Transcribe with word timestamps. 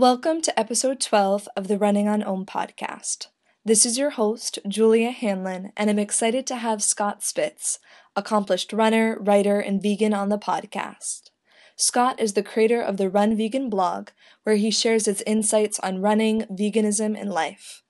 Welcome 0.00 0.40
to 0.40 0.58
episode 0.58 0.98
12 0.98 1.46
of 1.54 1.68
the 1.68 1.76
Running 1.76 2.08
on 2.08 2.22
Om 2.22 2.46
podcast. 2.46 3.26
This 3.66 3.84
is 3.84 3.98
your 3.98 4.08
host, 4.08 4.58
Julia 4.66 5.10
Hanlon, 5.10 5.72
and 5.76 5.90
I'm 5.90 5.98
excited 5.98 6.46
to 6.46 6.56
have 6.56 6.82
Scott 6.82 7.22
Spitz, 7.22 7.78
accomplished 8.16 8.72
runner, 8.72 9.18
writer, 9.20 9.60
and 9.60 9.82
vegan 9.82 10.14
on 10.14 10.30
the 10.30 10.38
podcast. 10.38 11.28
Scott 11.76 12.18
is 12.18 12.32
the 12.32 12.42
creator 12.42 12.80
of 12.80 12.96
the 12.96 13.10
Run 13.10 13.36
Vegan 13.36 13.68
blog, 13.68 14.08
where 14.44 14.56
he 14.56 14.70
shares 14.70 15.04
his 15.04 15.20
insights 15.26 15.78
on 15.80 16.00
running, 16.00 16.46
veganism, 16.50 17.14
and 17.14 17.30
life. 17.30 17.82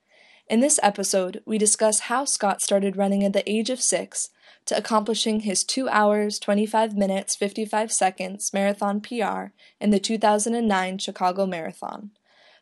In 0.49 0.59
this 0.59 0.81
episode, 0.83 1.41
we 1.45 1.57
discuss 1.57 2.01
how 2.01 2.25
Scott 2.25 2.61
started 2.61 2.97
running 2.97 3.23
at 3.23 3.31
the 3.31 3.49
age 3.49 3.69
of 3.69 3.79
six 3.79 4.27
to 4.71 4.77
accomplishing 4.77 5.41
his 5.41 5.65
2 5.65 5.89
hours, 5.89 6.39
25 6.39 6.95
minutes, 6.95 7.35
55 7.35 7.91
seconds 7.91 8.53
marathon 8.53 9.01
PR 9.01 9.47
in 9.81 9.89
the 9.89 9.99
2009 9.99 10.97
Chicago 10.97 11.45
Marathon. 11.45 12.11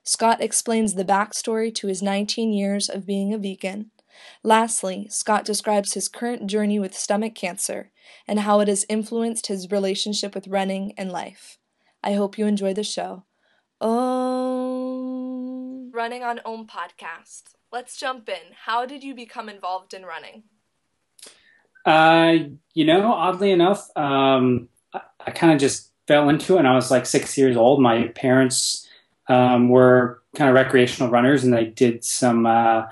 Scott 0.04 0.42
explains 0.42 0.96
the 0.96 1.06
backstory 1.06 1.72
to 1.76 1.86
his 1.86 2.02
19 2.02 2.52
years 2.52 2.90
of 2.90 3.06
being 3.06 3.32
a 3.32 3.38
vegan. 3.38 3.92
Lastly, 4.42 5.06
Scott 5.12 5.46
describes 5.46 5.94
his 5.94 6.10
current 6.10 6.48
journey 6.48 6.80
with 6.80 6.98
stomach 6.98 7.36
cancer 7.36 7.92
and 8.28 8.40
how 8.40 8.60
it 8.60 8.68
has 8.68 8.88
influenced 8.90 9.46
his 9.46 9.70
relationship 9.70 10.34
with 10.34 10.48
running 10.48 10.94
and 10.98 11.12
life. 11.12 11.60
I 12.04 12.14
hope 12.14 12.40
you 12.40 12.48
enjoy 12.48 12.74
the 12.74 12.84
show. 12.84 13.26
Om. 13.82 15.12
Running 15.94 16.24
on 16.24 16.40
Om 16.44 16.66
podcast. 16.66 17.54
Let's 17.72 18.00
jump 18.00 18.28
in. 18.30 18.56
How 18.66 18.88
did 18.88 19.04
you 19.04 19.14
become 19.14 19.48
involved 19.48 19.94
in 19.94 20.08
running? 20.08 20.46
Uh, 21.86 22.36
you 22.74 22.86
know, 22.86 23.12
oddly 23.12 23.52
enough, 23.52 23.90
um, 23.96 24.70
I, 24.94 25.02
I 25.26 25.32
kind 25.32 25.54
of 25.54 25.60
just 25.60 25.92
fell 26.08 26.30
into 26.30 26.56
it. 26.56 26.60
And 26.60 26.68
I 26.68 26.76
was 26.76 26.92
like 26.92 27.06
six 27.06 27.38
years 27.38 27.56
old. 27.56 27.82
My 27.82 28.08
parents 28.10 28.88
um, 29.28 29.70
were 29.70 30.22
kind 30.36 30.50
of 30.50 30.56
recreational 30.56 31.12
runners, 31.12 31.44
and 31.44 31.54
they 31.54 31.66
did 31.66 32.04
some 32.04 32.46
uh, 32.46 32.86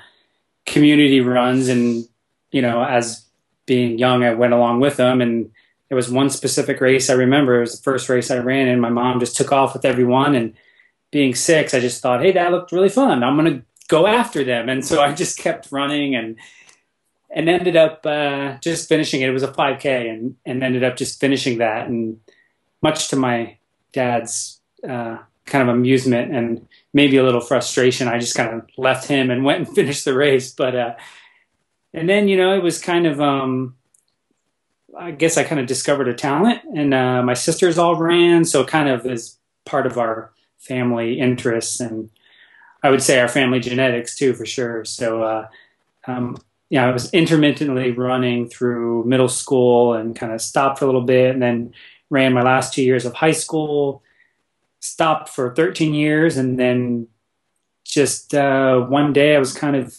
community 0.65 1.21
runs. 1.21 1.68
And 1.68 2.08
you 2.52 2.62
know, 2.62 2.84
as 2.84 3.26
being 3.65 3.98
young, 3.98 4.24
I 4.24 4.34
went 4.34 4.54
along 4.54 4.80
with 4.80 4.98
them. 4.98 5.21
And 5.21 5.52
there 5.90 5.96
was 5.96 6.12
one 6.12 6.30
specific 6.30 6.82
race 6.82 7.10
I 7.10 7.13
remember. 7.13 7.58
It 7.58 7.62
was 7.62 7.77
the 7.77 7.84
first 7.84 8.10
race 8.10 8.32
I 8.32 8.38
ran, 8.38 8.68
and 8.68 8.82
my 8.82 8.90
mom 8.90 9.20
just 9.20 9.35
took 9.35 9.52
off 9.52 9.74
with 9.74 9.85
everyone. 9.85 10.35
And 10.35 10.54
being 11.12 11.35
six, 11.35 11.74
I 11.74 11.80
just 11.80 12.02
thought, 12.02 12.21
hey, 12.21 12.32
that 12.34 12.52
looked 12.52 12.71
really 12.71 12.90
fun. 12.90 13.24
I'm 13.24 13.35
gonna 13.35 13.63
go 13.88 14.05
after 14.05 14.43
them. 14.43 14.70
And 14.70 14.85
so 14.85 15.02
I 15.02 15.13
just 15.13 15.38
kept 15.38 15.71
running 15.71 16.15
and 16.15 16.38
and 17.30 17.50
ended 17.50 17.76
up 17.76 18.06
uh, 18.06 18.58
just 18.62 18.88
finishing 18.88 19.22
it. 19.22 19.30
It 19.30 19.34
was 19.34 19.44
a 19.44 19.52
5K, 19.52 20.10
and 20.10 20.36
and 20.46 20.64
ended 20.64 20.84
up 20.84 20.96
just 20.96 21.20
finishing 21.20 21.58
that. 21.60 21.88
And 21.88 22.20
much 22.82 23.10
to 23.10 23.16
my 23.16 23.58
dad's 23.92 24.60
uh, 24.88 25.18
kind 25.46 25.68
of 25.68 25.76
amusement 25.76 26.36
and 26.36 26.68
maybe 26.94 27.18
a 27.18 27.24
little 27.24 27.42
frustration, 27.42 28.08
I 28.08 28.20
just 28.20 28.36
kind 28.36 28.54
of 28.54 28.68
left 28.78 29.08
him 29.08 29.30
and 29.30 29.44
went 29.44 29.68
and 29.68 29.68
finished 29.76 30.05
the 30.05 30.14
race. 30.14 30.52
But 30.52 30.76
uh, 30.76 30.96
and 31.94 32.08
then 32.08 32.28
you 32.28 32.38
know 32.38 32.55
it 32.55 32.64
was 32.64 32.82
kind 32.82 33.05
of 33.05 33.20
um, 33.20 33.76
I 34.98 35.12
guess 35.12 35.38
I 35.38 35.44
kind 35.44 35.60
of 35.60 35.68
discovered 35.68 36.08
a 36.08 36.14
talent, 36.14 36.62
and 36.76 36.94
uh, 36.94 37.22
my 37.24 37.34
sisters 37.34 37.78
all 37.78 37.96
ran, 37.96 38.46
so 38.46 38.64
kind 38.64 38.90
of 38.90 39.05
as 39.05 39.38
part 39.66 39.86
of 39.86 39.98
our 39.98 40.32
family 40.60 41.20
interests 41.20 41.80
and 41.80 42.10
I 42.84 42.90
would 42.90 43.02
say 43.02 43.20
our 43.20 43.28
family 43.28 43.60
genetics 43.60 44.16
too, 44.16 44.34
for 44.34 44.46
sure. 44.46 44.86
So. 44.86 45.24
Uh, 45.24 45.48
um, 46.70 46.76
yeah, 46.76 46.87
I 46.87 46.91
was 46.91 47.13
intermittently 47.13 47.91
running 47.91 48.49
through 48.49 49.05
middle 49.05 49.29
school 49.29 49.93
and 49.93 50.15
kind 50.15 50.34
of 50.34 50.41
stopped 50.41 50.79
for 50.79 50.85
a 50.85 50.87
little 50.87 51.01
bit 51.01 51.32
and 51.32 51.41
then 51.41 51.74
ran 52.09 52.34
my 52.34 52.41
last 52.41 52.74
two 52.74 52.84
years 52.84 53.05
of 53.05 53.13
high 53.13 53.32
school, 53.32 54.04
stopped 54.79 55.29
for 55.29 55.54
13 55.55 55.93
years, 55.93 56.37
and 56.37 56.59
then 56.59 57.07
just 57.84 58.34
uh, 58.34 58.79
one 58.79 59.13
day 59.13 59.35
I 59.35 59.40
was 59.40 59.54
kind 59.54 59.76
of 59.76 59.98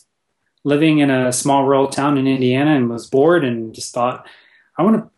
living 0.64 0.98
in 0.98 1.10
a 1.10 1.32
small 1.32 1.64
rural 1.64 1.88
town 1.88 2.18
in 2.18 2.26
Indiana 2.26 2.76
and 2.76 2.90
was 2.90 3.06
bored 3.06 3.44
and 3.44 3.74
just 3.74 3.94
thought, 3.94 4.26
I 4.76 4.82
want 4.82 4.96
to 4.96 5.10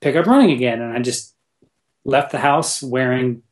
pick 0.00 0.16
up 0.16 0.26
running 0.26 0.52
again. 0.52 0.80
And 0.80 0.92
I 0.92 1.00
just 1.00 1.34
left 2.04 2.30
the 2.30 2.38
house 2.38 2.82
wearing 2.82 3.42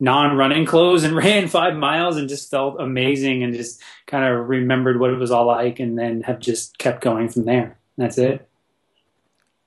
non-running 0.00 0.66
clothes 0.66 1.04
and 1.04 1.14
ran 1.24 1.48
five 1.48 1.74
miles 1.74 2.16
and 2.16 2.28
just 2.28 2.50
felt 2.50 2.80
amazing 2.80 3.42
and 3.42 3.54
just 3.54 3.80
kind 4.06 4.24
of 4.24 4.48
remembered 4.48 4.98
what 4.98 5.10
it 5.10 5.18
was 5.18 5.30
all 5.30 5.46
like 5.46 5.80
and 5.80 5.98
then 5.98 6.22
have 6.22 6.40
just 6.40 6.78
kept 6.78 7.02
going 7.02 7.28
from 7.28 7.44
there. 7.44 7.78
That's 7.96 8.18
it. 8.18 8.48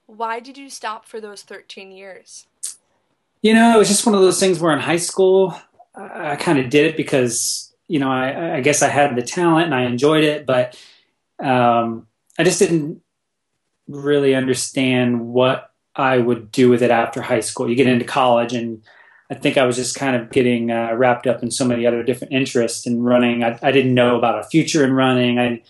Why 0.06 0.40
did 0.40 0.58
you 0.58 0.70
stop 0.70 1.06
for 1.06 1.20
those 1.20 1.44
13 1.44 1.92
years? 1.92 2.48
You 3.42 3.54
know, 3.54 3.76
it 3.76 3.78
was 3.78 3.88
just 3.88 4.06
one 4.06 4.16
of 4.16 4.22
those 4.22 4.40
things 4.40 4.60
where 4.60 4.74
in 4.74 4.80
high 4.80 4.98
school, 4.98 5.56
I 5.96 6.36
kind 6.36 6.60
of 6.60 6.70
did 6.70 6.86
it 6.86 6.98
because, 6.98 7.74
you 7.88 8.00
know, 8.00 8.12
I, 8.12 8.58
I, 8.58 8.62
guess 8.62 8.82
I 8.82 8.88
had 8.88 9.16
the 9.16 9.22
talent 9.22 9.66
and 9.66 9.76
I 9.76 9.84
enjoyed 9.84 10.24
it, 10.24 10.46
but 10.46 10.80
um, 11.40 12.08
I 12.38 12.44
just 12.44 12.60
didn't 12.60 13.02
really 13.88 14.36
understand 14.36 15.28
what 15.28 15.72
I 15.96 16.18
would 16.18 16.52
do 16.52 16.70
with 16.70 16.82
it 16.82 16.92
after 16.92 17.22
high 17.22 17.40
school. 17.40 17.70
You 17.70 17.76
get 17.76 17.88
into 17.88 18.06
college 18.06 18.54
and 18.54 18.82
I 19.30 19.36
think 19.36 19.58
I 19.58 19.66
was 19.66 19.76
just 19.76 19.96
kind 19.96 20.16
of 20.16 20.32
getting 20.32 20.72
uh, 20.72 20.94
wrapped 20.94 21.28
up 21.28 21.44
in 21.44 21.52
so 21.52 21.66
many 21.66 21.86
other 21.86 22.02
different 22.02 22.34
interests 22.34 22.88
in 22.88 23.04
running. 23.04 23.44
I, 23.44 23.60
I, 23.62 23.72
didn't 23.72 23.94
know 23.94 24.18
about 24.18 24.40
a 24.40 24.48
future 24.48 24.86
in 24.86 24.94
running. 24.94 25.38
I 25.38 25.62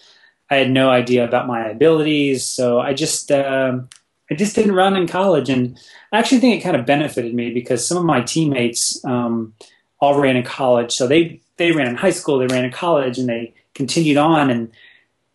I 0.50 0.58
had 0.58 0.70
no 0.70 0.90
idea 0.90 1.26
about 1.26 1.48
my 1.48 1.68
abilities, 1.68 2.46
so 2.46 2.80
I 2.80 2.94
just 2.94 3.32
um, 3.32 3.90
I 4.30 4.36
just 4.36 4.56
didn't 4.56 4.74
run 4.74 4.96
in 4.96 5.08
college. 5.08 5.50
And 5.50 5.78
I 6.12 6.20
actually 6.20 6.40
think 6.40 6.60
it 6.60 6.64
kind 6.64 6.76
of 6.76 6.86
benefited 6.86 7.34
me 7.34 7.52
because 7.54 7.86
some 7.86 7.98
of 7.98 8.06
my 8.06 8.22
teammates 8.22 9.04
um, 9.06 9.54
all 10.00 10.20
ran 10.20 10.36
in 10.36 10.44
college. 10.44 10.94
So 10.94 11.08
they 11.08 11.42
they 11.58 11.72
ran 11.72 11.88
in 11.88 11.96
high 11.96 12.12
school, 12.12 12.38
they 12.38 12.48
ran 12.48 12.66
in 12.66 12.72
college, 12.72 13.18
and 13.18 13.28
they 13.28 13.54
continued 13.74 14.18
on. 14.18 14.52
And 14.52 14.72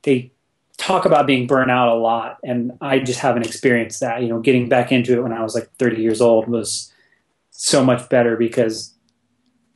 they 0.03 0.31
talk 0.77 1.04
about 1.04 1.27
being 1.27 1.47
burnt 1.47 1.71
out 1.71 1.89
a 1.89 1.94
lot, 1.94 2.39
and 2.44 2.72
I 2.81 3.00
just 3.00 3.19
haven't 3.19 3.47
experienced 3.47 4.00
that. 4.00 4.22
You 4.22 4.28
know, 4.28 4.41
getting 4.41 4.69
back 4.69 4.93
into 4.93 5.15
it 5.15 5.22
when 5.22 5.33
I 5.33 5.43
was 5.43 5.54
like 5.54 5.71
30 5.78 6.00
years 6.00 6.21
old 6.21 6.49
was 6.49 6.91
so 7.62 7.84
much 7.84 8.09
better 8.09 8.37
because 8.37 8.93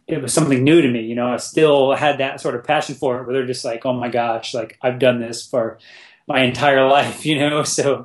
it 0.09 0.21
was 0.21 0.33
something 0.33 0.65
new 0.65 0.83
to 0.83 0.89
me. 0.89 1.03
You 1.03 1.15
know, 1.15 1.33
I 1.33 1.37
still 1.37 1.95
had 1.95 2.19
that 2.19 2.41
sort 2.41 2.57
of 2.57 2.65
passion 2.65 2.97
for 2.97 3.21
it, 3.21 3.27
but 3.27 3.33
they're 3.33 3.47
just 3.47 3.65
like, 3.65 3.87
oh 3.87 3.93
my 3.93 4.09
gosh, 4.09 4.55
like 4.55 4.77
I've 4.83 4.99
done 4.99 5.21
this 5.21 5.47
for 5.47 5.79
my 6.27 6.43
entire 6.43 6.85
life, 6.89 7.25
you 7.25 7.39
know. 7.39 7.63
So, 7.63 8.05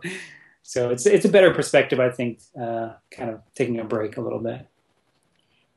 so 0.62 0.91
it's 0.91 1.08
it's 1.08 1.25
a 1.25 1.30
better 1.30 1.52
perspective, 1.52 2.00
I 2.00 2.12
think, 2.12 2.41
uh, 2.56 2.91
kind 3.09 3.31
of 3.31 3.41
taking 3.56 3.80
a 3.80 3.84
break 3.84 4.18
a 4.18 4.22
little 4.22 4.38
bit. 4.40 4.68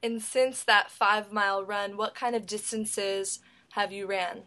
And 0.02 0.20
since 0.20 0.62
that 0.64 0.90
five 0.90 1.32
mile 1.32 1.64
run, 1.64 1.96
what 1.96 2.14
kind 2.14 2.36
of 2.36 2.44
distances 2.44 3.40
have 3.70 3.90
you 3.90 4.06
ran? 4.06 4.42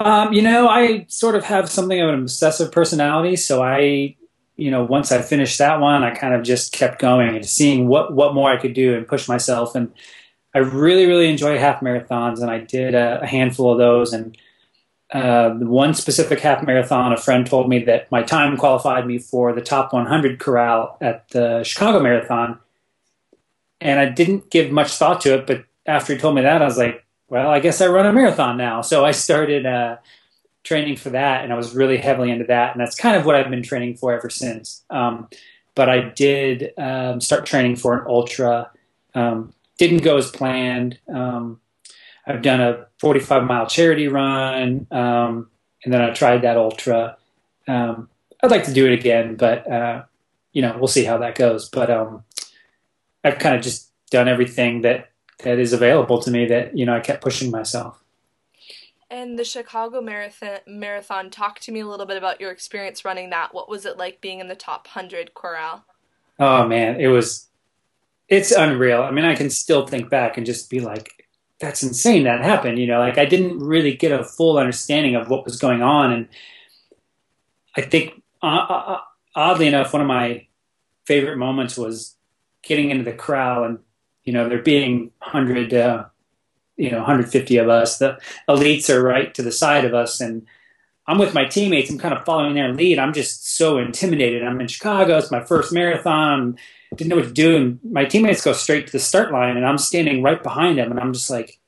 Um, 0.00 0.32
you 0.32 0.42
know, 0.42 0.66
I 0.66 1.06
sort 1.08 1.36
of 1.36 1.44
have 1.44 1.70
something 1.70 2.00
of 2.00 2.08
an 2.08 2.18
obsessive 2.22 2.72
personality, 2.72 3.36
so 3.36 3.62
I 3.62 4.16
you 4.56 4.70
know, 4.70 4.84
once 4.84 5.10
I 5.10 5.20
finished 5.20 5.58
that 5.58 5.80
one, 5.80 6.04
I 6.04 6.14
kind 6.14 6.34
of 6.34 6.42
just 6.42 6.72
kept 6.72 7.00
going 7.00 7.34
and 7.34 7.44
seeing 7.44 7.88
what 7.88 8.12
what 8.12 8.34
more 8.34 8.50
I 8.50 8.56
could 8.56 8.74
do 8.74 8.94
and 8.96 9.06
push 9.06 9.28
myself. 9.28 9.74
And 9.74 9.92
I 10.54 10.58
really, 10.58 11.06
really 11.06 11.28
enjoy 11.28 11.58
half 11.58 11.80
marathons, 11.80 12.40
and 12.40 12.50
I 12.50 12.58
did 12.58 12.94
a, 12.94 13.22
a 13.22 13.26
handful 13.26 13.72
of 13.72 13.78
those. 13.78 14.12
And 14.12 14.38
uh, 15.12 15.50
one 15.50 15.94
specific 15.94 16.40
half 16.40 16.64
marathon, 16.64 17.12
a 17.12 17.16
friend 17.16 17.46
told 17.46 17.68
me 17.68 17.82
that 17.84 18.10
my 18.12 18.22
time 18.22 18.56
qualified 18.56 19.06
me 19.06 19.18
for 19.18 19.52
the 19.52 19.60
top 19.60 19.92
100 19.92 20.38
corral 20.38 20.96
at 21.00 21.28
the 21.30 21.64
Chicago 21.64 22.00
Marathon, 22.00 22.58
and 23.80 23.98
I 23.98 24.08
didn't 24.08 24.50
give 24.50 24.70
much 24.70 24.92
thought 24.92 25.20
to 25.22 25.34
it. 25.34 25.46
But 25.48 25.64
after 25.86 26.14
he 26.14 26.18
told 26.20 26.36
me 26.36 26.42
that, 26.42 26.62
I 26.62 26.64
was 26.64 26.78
like, 26.78 27.04
well, 27.28 27.50
I 27.50 27.58
guess 27.58 27.80
I 27.80 27.88
run 27.88 28.06
a 28.06 28.12
marathon 28.12 28.56
now. 28.56 28.82
So 28.82 29.04
I 29.04 29.10
started. 29.10 29.66
Uh, 29.66 29.96
training 30.64 30.96
for 30.96 31.10
that, 31.10 31.44
and 31.44 31.52
I 31.52 31.56
was 31.56 31.74
really 31.74 31.98
heavily 31.98 32.30
into 32.30 32.46
that, 32.46 32.72
and 32.72 32.80
that's 32.80 32.96
kind 32.96 33.16
of 33.16 33.24
what 33.24 33.36
I've 33.36 33.50
been 33.50 33.62
training 33.62 33.96
for 33.96 34.12
ever 34.12 34.30
since. 34.30 34.82
Um, 34.90 35.28
but 35.74 35.88
I 35.88 36.00
did 36.00 36.72
um, 36.78 37.20
start 37.20 37.46
training 37.46 37.76
for 37.76 37.94
an 37.98 38.04
ultra. 38.08 38.70
Um, 39.14 39.52
didn't 39.78 40.02
go 40.02 40.16
as 40.16 40.30
planned. 40.30 40.98
Um, 41.12 41.60
I've 42.26 42.42
done 42.42 42.60
a 42.60 42.86
45 42.98 43.44
mile 43.44 43.66
charity 43.66 44.08
run, 44.08 44.86
um, 44.90 45.50
and 45.84 45.92
then 45.92 46.00
I 46.00 46.10
tried 46.12 46.42
that 46.42 46.56
ultra. 46.56 47.16
Um, 47.68 48.08
I'd 48.42 48.50
like 48.50 48.64
to 48.64 48.72
do 48.72 48.86
it 48.86 48.98
again, 48.98 49.36
but 49.36 49.70
uh, 49.70 50.04
you 50.52 50.62
know 50.62 50.76
we'll 50.78 50.88
see 50.88 51.04
how 51.04 51.18
that 51.18 51.36
goes. 51.36 51.68
But 51.68 51.90
I've 53.22 53.38
kind 53.38 53.56
of 53.56 53.62
just 53.62 53.90
done 54.10 54.28
everything 54.28 54.82
that 54.82 55.10
that 55.42 55.58
is 55.58 55.72
available 55.72 56.20
to 56.22 56.30
me. 56.30 56.46
That 56.46 56.76
you 56.76 56.86
know 56.86 56.94
I 56.94 57.00
kept 57.00 57.22
pushing 57.22 57.50
myself. 57.50 58.03
And 59.14 59.38
the 59.38 59.44
Chicago 59.44 60.00
Marathon, 60.00 60.58
marathon, 60.66 61.30
talk 61.30 61.60
to 61.60 61.70
me 61.70 61.78
a 61.78 61.86
little 61.86 62.04
bit 62.04 62.16
about 62.16 62.40
your 62.40 62.50
experience 62.50 63.04
running 63.04 63.30
that. 63.30 63.54
What 63.54 63.68
was 63.68 63.86
it 63.86 63.96
like 63.96 64.20
being 64.20 64.40
in 64.40 64.48
the 64.48 64.56
top 64.56 64.88
100 64.88 65.34
corral? 65.34 65.84
Oh 66.40 66.66
man, 66.66 67.00
it 67.00 67.06
was 67.06 67.46
it's 68.28 68.50
unreal. 68.50 69.02
I 69.02 69.12
mean, 69.12 69.24
I 69.24 69.36
can 69.36 69.50
still 69.50 69.86
think 69.86 70.10
back 70.10 70.36
and 70.36 70.44
just 70.44 70.68
be 70.68 70.80
like 70.80 71.28
that's 71.60 71.84
insane 71.84 72.24
that 72.24 72.40
happened, 72.40 72.80
you 72.80 72.88
know, 72.88 72.98
like 72.98 73.16
I 73.16 73.24
didn't 73.24 73.60
really 73.60 73.94
get 73.94 74.10
a 74.10 74.24
full 74.24 74.58
understanding 74.58 75.14
of 75.14 75.30
what 75.30 75.44
was 75.44 75.60
going 75.60 75.80
on 75.80 76.10
and 76.12 76.28
I 77.76 77.82
think 77.82 78.20
uh, 78.42 78.66
uh, 78.68 78.84
uh 78.86 79.00
oddly 79.36 79.68
enough 79.68 79.92
one 79.92 80.02
of 80.02 80.08
my 80.08 80.48
favorite 81.04 81.36
moments 81.36 81.78
was 81.78 82.16
getting 82.62 82.90
into 82.90 83.04
the 83.04 83.12
crowd 83.12 83.64
and 83.64 83.78
you 84.24 84.32
know 84.32 84.48
there 84.48 84.60
being 84.60 85.12
100 85.20 85.72
uh, 85.72 86.06
you 86.76 86.90
know 86.90 86.98
150 86.98 87.56
of 87.58 87.68
us. 87.68 87.98
The 87.98 88.18
elites 88.48 88.88
are 88.88 89.02
right 89.02 89.32
to 89.34 89.42
the 89.42 89.52
side 89.52 89.84
of 89.84 89.94
us, 89.94 90.20
and 90.20 90.46
I'm 91.06 91.18
with 91.18 91.34
my 91.34 91.44
teammates. 91.44 91.90
I'm 91.90 91.98
kind 91.98 92.14
of 92.14 92.24
following 92.24 92.54
their 92.54 92.72
lead. 92.72 92.98
I'm 92.98 93.12
just 93.12 93.56
so 93.56 93.78
intimidated. 93.78 94.42
I'm 94.42 94.60
in 94.60 94.68
Chicago. 94.68 95.18
It's 95.18 95.30
my 95.30 95.44
first 95.44 95.72
marathon. 95.72 96.58
Didn't 96.94 97.10
know 97.10 97.16
what 97.16 97.26
to 97.26 97.32
do, 97.32 97.56
and 97.56 97.80
my 97.90 98.04
teammates 98.04 98.44
go 98.44 98.52
straight 98.52 98.86
to 98.86 98.92
the 98.92 99.00
start 99.00 99.32
line, 99.32 99.56
and 99.56 99.66
I'm 99.66 99.78
standing 99.78 100.22
right 100.22 100.40
behind 100.40 100.78
them, 100.78 100.90
and 100.92 101.00
I'm 101.00 101.12
just 101.12 101.28
like, 101.28 101.58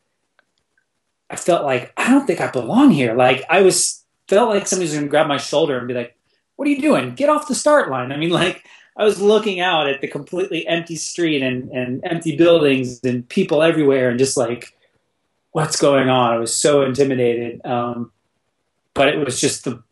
I 1.29 1.37
felt 1.37 1.65
like 1.65 1.93
I 1.97 2.11
don't 2.11 2.27
think 2.27 2.41
I 2.41 2.51
belong 2.51 2.91
here. 2.91 3.15
Like 3.15 3.45
I 3.51 3.63
was 3.63 4.05
felt 4.29 4.51
like 4.51 4.67
somebody 4.67 4.87
was 4.87 4.95
going 4.95 5.07
to 5.07 5.11
grab 5.11 5.27
my 5.27 5.37
shoulder 5.37 5.79
and 5.79 5.89
be 5.89 5.95
like, 5.95 6.17
"What 6.57 6.69
are 6.69 6.71
you 6.71 6.81
doing? 6.81 7.15
Get 7.15 7.29
off 7.29 7.49
the 7.49 7.55
start 7.55 7.91
line!" 7.91 8.13
I 8.13 8.17
mean, 8.17 8.31
like 8.31 8.65
I 8.97 9.05
was 9.05 9.21
looking 9.21 9.61
out 9.61 9.89
at 9.89 10.01
the 10.01 10.09
completely 10.09 10.67
empty 10.67 10.97
street 10.97 11.43
and 11.43 11.71
and 11.71 12.01
empty 12.05 12.37
buildings 12.37 13.01
and 13.05 13.29
people 13.29 13.63
everywhere, 13.63 14.11
and 14.11 14.19
just 14.19 14.37
like, 14.37 14.76
what's 15.57 15.81
going 15.81 16.11
on? 16.11 16.35
I 16.35 16.37
was 16.37 16.55
so 16.55 16.83
intimidated. 16.83 17.65
Um, 17.65 18.13
but 18.93 19.09
it 19.09 19.25
was 19.25 19.41
just 19.41 19.65
the, 19.65 19.83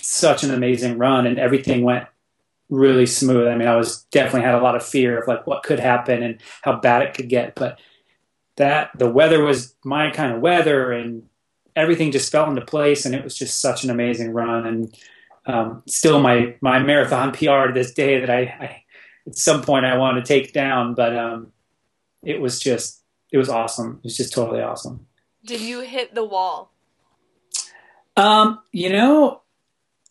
such 0.00 0.42
an 0.42 0.52
amazing 0.52 0.98
run, 0.98 1.28
and 1.28 1.38
everything 1.38 1.84
went 1.84 2.08
really 2.68 3.06
smooth. 3.06 3.46
I 3.46 3.54
mean, 3.54 3.68
I 3.68 3.76
was 3.76 4.02
definitely 4.10 4.40
had 4.40 4.56
a 4.56 4.60
lot 4.60 4.74
of 4.74 4.84
fear 4.84 5.20
of 5.20 5.28
like 5.28 5.46
what 5.46 5.62
could 5.62 5.78
happen 5.78 6.24
and 6.24 6.40
how 6.62 6.80
bad 6.80 7.02
it 7.02 7.14
could 7.14 7.28
get, 7.28 7.54
but 7.54 7.78
that 8.56 8.90
the 8.98 9.08
weather 9.08 9.44
was 9.44 9.76
my 9.84 10.10
kind 10.10 10.32
of 10.32 10.40
weather, 10.40 10.90
and 10.90 11.22
everything 11.76 12.10
just 12.10 12.32
fell 12.32 12.50
into 12.50 12.66
place, 12.66 13.06
and 13.06 13.14
it 13.14 13.22
was 13.22 13.38
just 13.38 13.60
such 13.60 13.84
an 13.84 13.90
amazing 13.90 14.32
run, 14.32 14.66
and 14.66 14.98
um, 15.46 15.84
still 15.86 16.18
my 16.18 16.56
my 16.60 16.80
marathon 16.80 17.30
PR 17.38 17.68
to 17.68 17.72
this 17.72 17.94
day 17.94 18.18
that 18.18 18.30
I, 18.30 18.40
I 18.40 18.82
at 19.28 19.36
some 19.36 19.62
point 19.62 19.86
I 19.86 19.98
want 19.98 20.16
to 20.16 20.28
take 20.28 20.52
down, 20.52 20.94
but 20.94 21.16
um, 21.16 21.52
it 22.24 22.40
was 22.40 22.58
just 22.58 23.04
it 23.30 23.38
was 23.38 23.48
awesome. 23.48 23.98
It 23.98 24.04
was 24.06 24.16
just 24.16 24.32
totally 24.32 24.62
awesome. 24.62 25.06
Did 25.44 25.60
you 25.60 25.80
hit 25.80 26.14
the 26.14 26.24
wall? 26.24 26.72
Um, 28.16 28.60
you 28.70 28.90
know, 28.90 29.42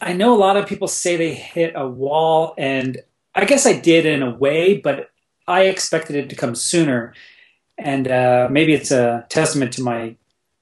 I 0.01 0.13
know 0.13 0.33
a 0.33 0.38
lot 0.38 0.57
of 0.57 0.68
people 0.68 0.88
say 0.88 1.16
they 1.16 1.33
hit 1.33 1.74
a 1.75 1.88
wall, 1.88 2.54
and 2.57 2.98
I 3.36 3.45
guess 3.45 3.66
I 3.66 3.80
did 3.80 4.06
in 4.06 4.24
a 4.24 4.36
way, 4.36 4.78
but 4.78 5.10
I 5.48 5.63
expected 5.63 6.16
it 6.16 6.30
to 6.30 6.36
come 6.36 6.56
sooner. 6.56 7.13
And 7.78 8.07
uh, 8.07 8.48
maybe 8.51 8.74
it's 8.74 8.92
a 8.92 9.25
testament 9.30 9.74
to 9.74 9.83
my, 9.83 10.16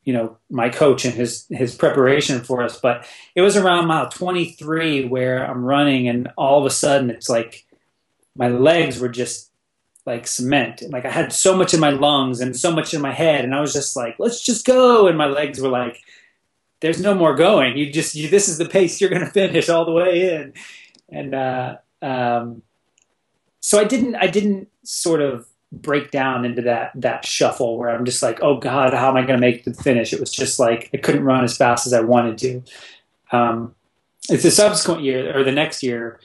you 0.04 0.14
know, 0.14 0.38
my 0.50 0.70
coach 0.70 1.06
and 1.06 1.14
his 1.14 1.46
his 1.50 1.76
preparation 1.76 2.42
for 2.42 2.62
us. 2.62 2.80
But 2.80 3.08
it 3.36 3.42
was 3.42 3.58
around 3.58 3.88
mile 3.88 4.10
23 4.10 5.06
where 5.06 5.46
I'm 5.50 5.64
running, 5.64 6.08
and 6.08 6.30
all 6.38 6.60
of 6.60 6.66
a 6.66 6.70
sudden 6.70 7.10
it's 7.10 7.30
like 7.30 7.66
my 8.36 8.50
legs 8.50 9.00
were 9.00 9.10
just 9.10 9.49
like 10.10 10.28
cement. 10.28 10.82
Like 10.90 11.06
I 11.06 11.12
had 11.12 11.32
so 11.32 11.56
much 11.56 11.74
in 11.74 11.80
my 11.80 11.92
lungs 11.92 12.42
and 12.42 12.56
so 12.56 12.72
much 12.72 12.94
in 12.94 13.02
my 13.02 13.14
head, 13.14 13.46
and 13.46 13.56
I 13.56 13.62
was 13.62 13.72
just 13.72 13.96
like, 13.96 14.16
let's 14.20 14.42
just 14.42 14.66
go. 14.66 15.08
And 15.08 15.18
my 15.18 15.28
legs 15.28 15.62
were 15.62 15.70
like 15.70 16.02
there's 16.82 17.02
no 17.02 17.14
more 17.14 17.36
going. 17.36 17.78
You 17.78 17.92
just 17.92 18.16
you, 18.16 18.30
this 18.30 18.48
is 18.48 18.58
the 18.58 18.66
pace 18.66 19.00
you're 19.00 19.10
going 19.10 19.22
to 19.26 19.32
finish 19.32 19.70
all 19.70 19.86
the 19.86 19.92
way 19.92 20.36
in, 20.36 20.54
and 21.10 21.36
uh, 21.36 21.78
um, 22.02 22.62
so 23.60 23.80
I 23.80 23.84
didn't 23.84 24.16
I 24.16 24.28
didn't 24.28 24.70
sort 24.84 25.22
of 25.22 25.48
break 25.72 26.10
down 26.10 26.46
into 26.46 26.64
that 26.64 26.92
that 26.96 27.26
shuffle 27.26 27.78
where 27.78 27.90
I'm 27.90 28.06
just 28.06 28.24
like, 28.24 28.40
oh 28.42 28.58
God, 28.58 28.94
how 28.94 29.10
am 29.10 29.18
I 29.18 29.22
going 29.22 29.40
to 29.40 29.46
make 29.46 29.64
the 29.64 29.74
finish? 29.74 30.14
It 30.14 30.20
was 30.20 30.32
just 30.32 30.60
like 30.60 30.90
I 30.94 30.98
couldn't 30.98 31.24
run 31.24 31.44
as 31.44 31.58
fast 31.58 31.86
as 31.86 31.94
I 31.94 32.02
wanted 32.02 32.38
to. 32.40 32.64
Um, 33.32 33.76
it's 34.30 34.44
the 34.44 34.52
subsequent 34.52 35.04
year 35.04 35.38
or 35.38 35.44
the 35.44 35.52
next 35.52 35.84
year, 35.84 36.20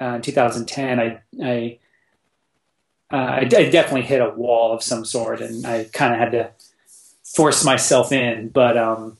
uh, 0.00 0.18
2010. 0.18 1.00
I 1.00 1.20
I, 1.42 1.78
uh, 3.12 3.16
I, 3.16 3.40
I 3.40 3.70
definitely 3.70 4.02
hit 4.02 4.20
a 4.20 4.30
wall 4.30 4.72
of 4.72 4.82
some 4.82 5.04
sort, 5.04 5.40
and 5.40 5.66
I 5.66 5.84
kind 5.92 6.14
of 6.14 6.20
had 6.20 6.32
to 6.32 6.50
force 7.24 7.64
myself 7.64 8.12
in, 8.12 8.48
but. 8.48 8.76
Um, 8.76 9.16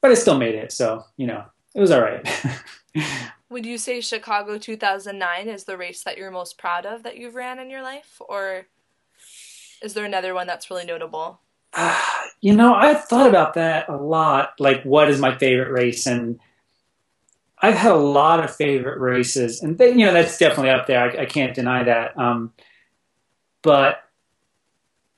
but 0.00 0.10
I 0.10 0.14
still 0.14 0.38
made 0.38 0.54
it. 0.54 0.72
So, 0.72 1.04
you 1.16 1.26
know, 1.26 1.44
it 1.74 1.80
was 1.80 1.90
all 1.90 2.00
right. 2.00 2.26
Would 3.50 3.66
you 3.66 3.78
say 3.78 4.00
Chicago 4.00 4.58
2009 4.58 5.48
is 5.48 5.64
the 5.64 5.76
race 5.76 6.04
that 6.04 6.16
you're 6.16 6.30
most 6.30 6.56
proud 6.56 6.86
of 6.86 7.02
that 7.02 7.18
you've 7.18 7.34
ran 7.34 7.58
in 7.58 7.70
your 7.70 7.82
life? 7.82 8.20
Or 8.20 8.66
is 9.82 9.94
there 9.94 10.04
another 10.04 10.34
one 10.34 10.46
that's 10.46 10.70
really 10.70 10.84
notable? 10.84 11.40
Uh, 11.74 12.00
you 12.40 12.54
know, 12.54 12.74
I've 12.74 13.04
thought 13.04 13.28
about 13.28 13.54
that 13.54 13.88
a 13.88 13.96
lot. 13.96 14.54
Like, 14.58 14.82
what 14.84 15.10
is 15.10 15.20
my 15.20 15.36
favorite 15.36 15.72
race? 15.72 16.06
And 16.06 16.38
I've 17.58 17.74
had 17.74 17.92
a 17.92 17.96
lot 17.96 18.42
of 18.42 18.54
favorite 18.54 18.98
races, 18.98 19.62
and 19.62 19.76
they, 19.76 19.90
you 19.90 20.06
know 20.06 20.14
that's 20.14 20.38
definitely 20.38 20.70
up 20.70 20.86
there. 20.86 20.98
I, 20.98 21.24
I 21.24 21.26
can't 21.26 21.54
deny 21.54 21.84
that. 21.84 22.18
Um, 22.18 22.54
but 23.62 24.04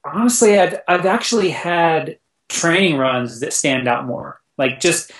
honestly, 0.04 0.58
I've 0.58 0.80
I've 0.88 1.06
actually 1.06 1.50
had 1.50 2.18
training 2.48 2.96
runs 2.96 3.40
that 3.40 3.52
stand 3.52 3.88
out 3.88 4.06
more. 4.06 4.40
Like 4.58 4.80
just 4.80 5.12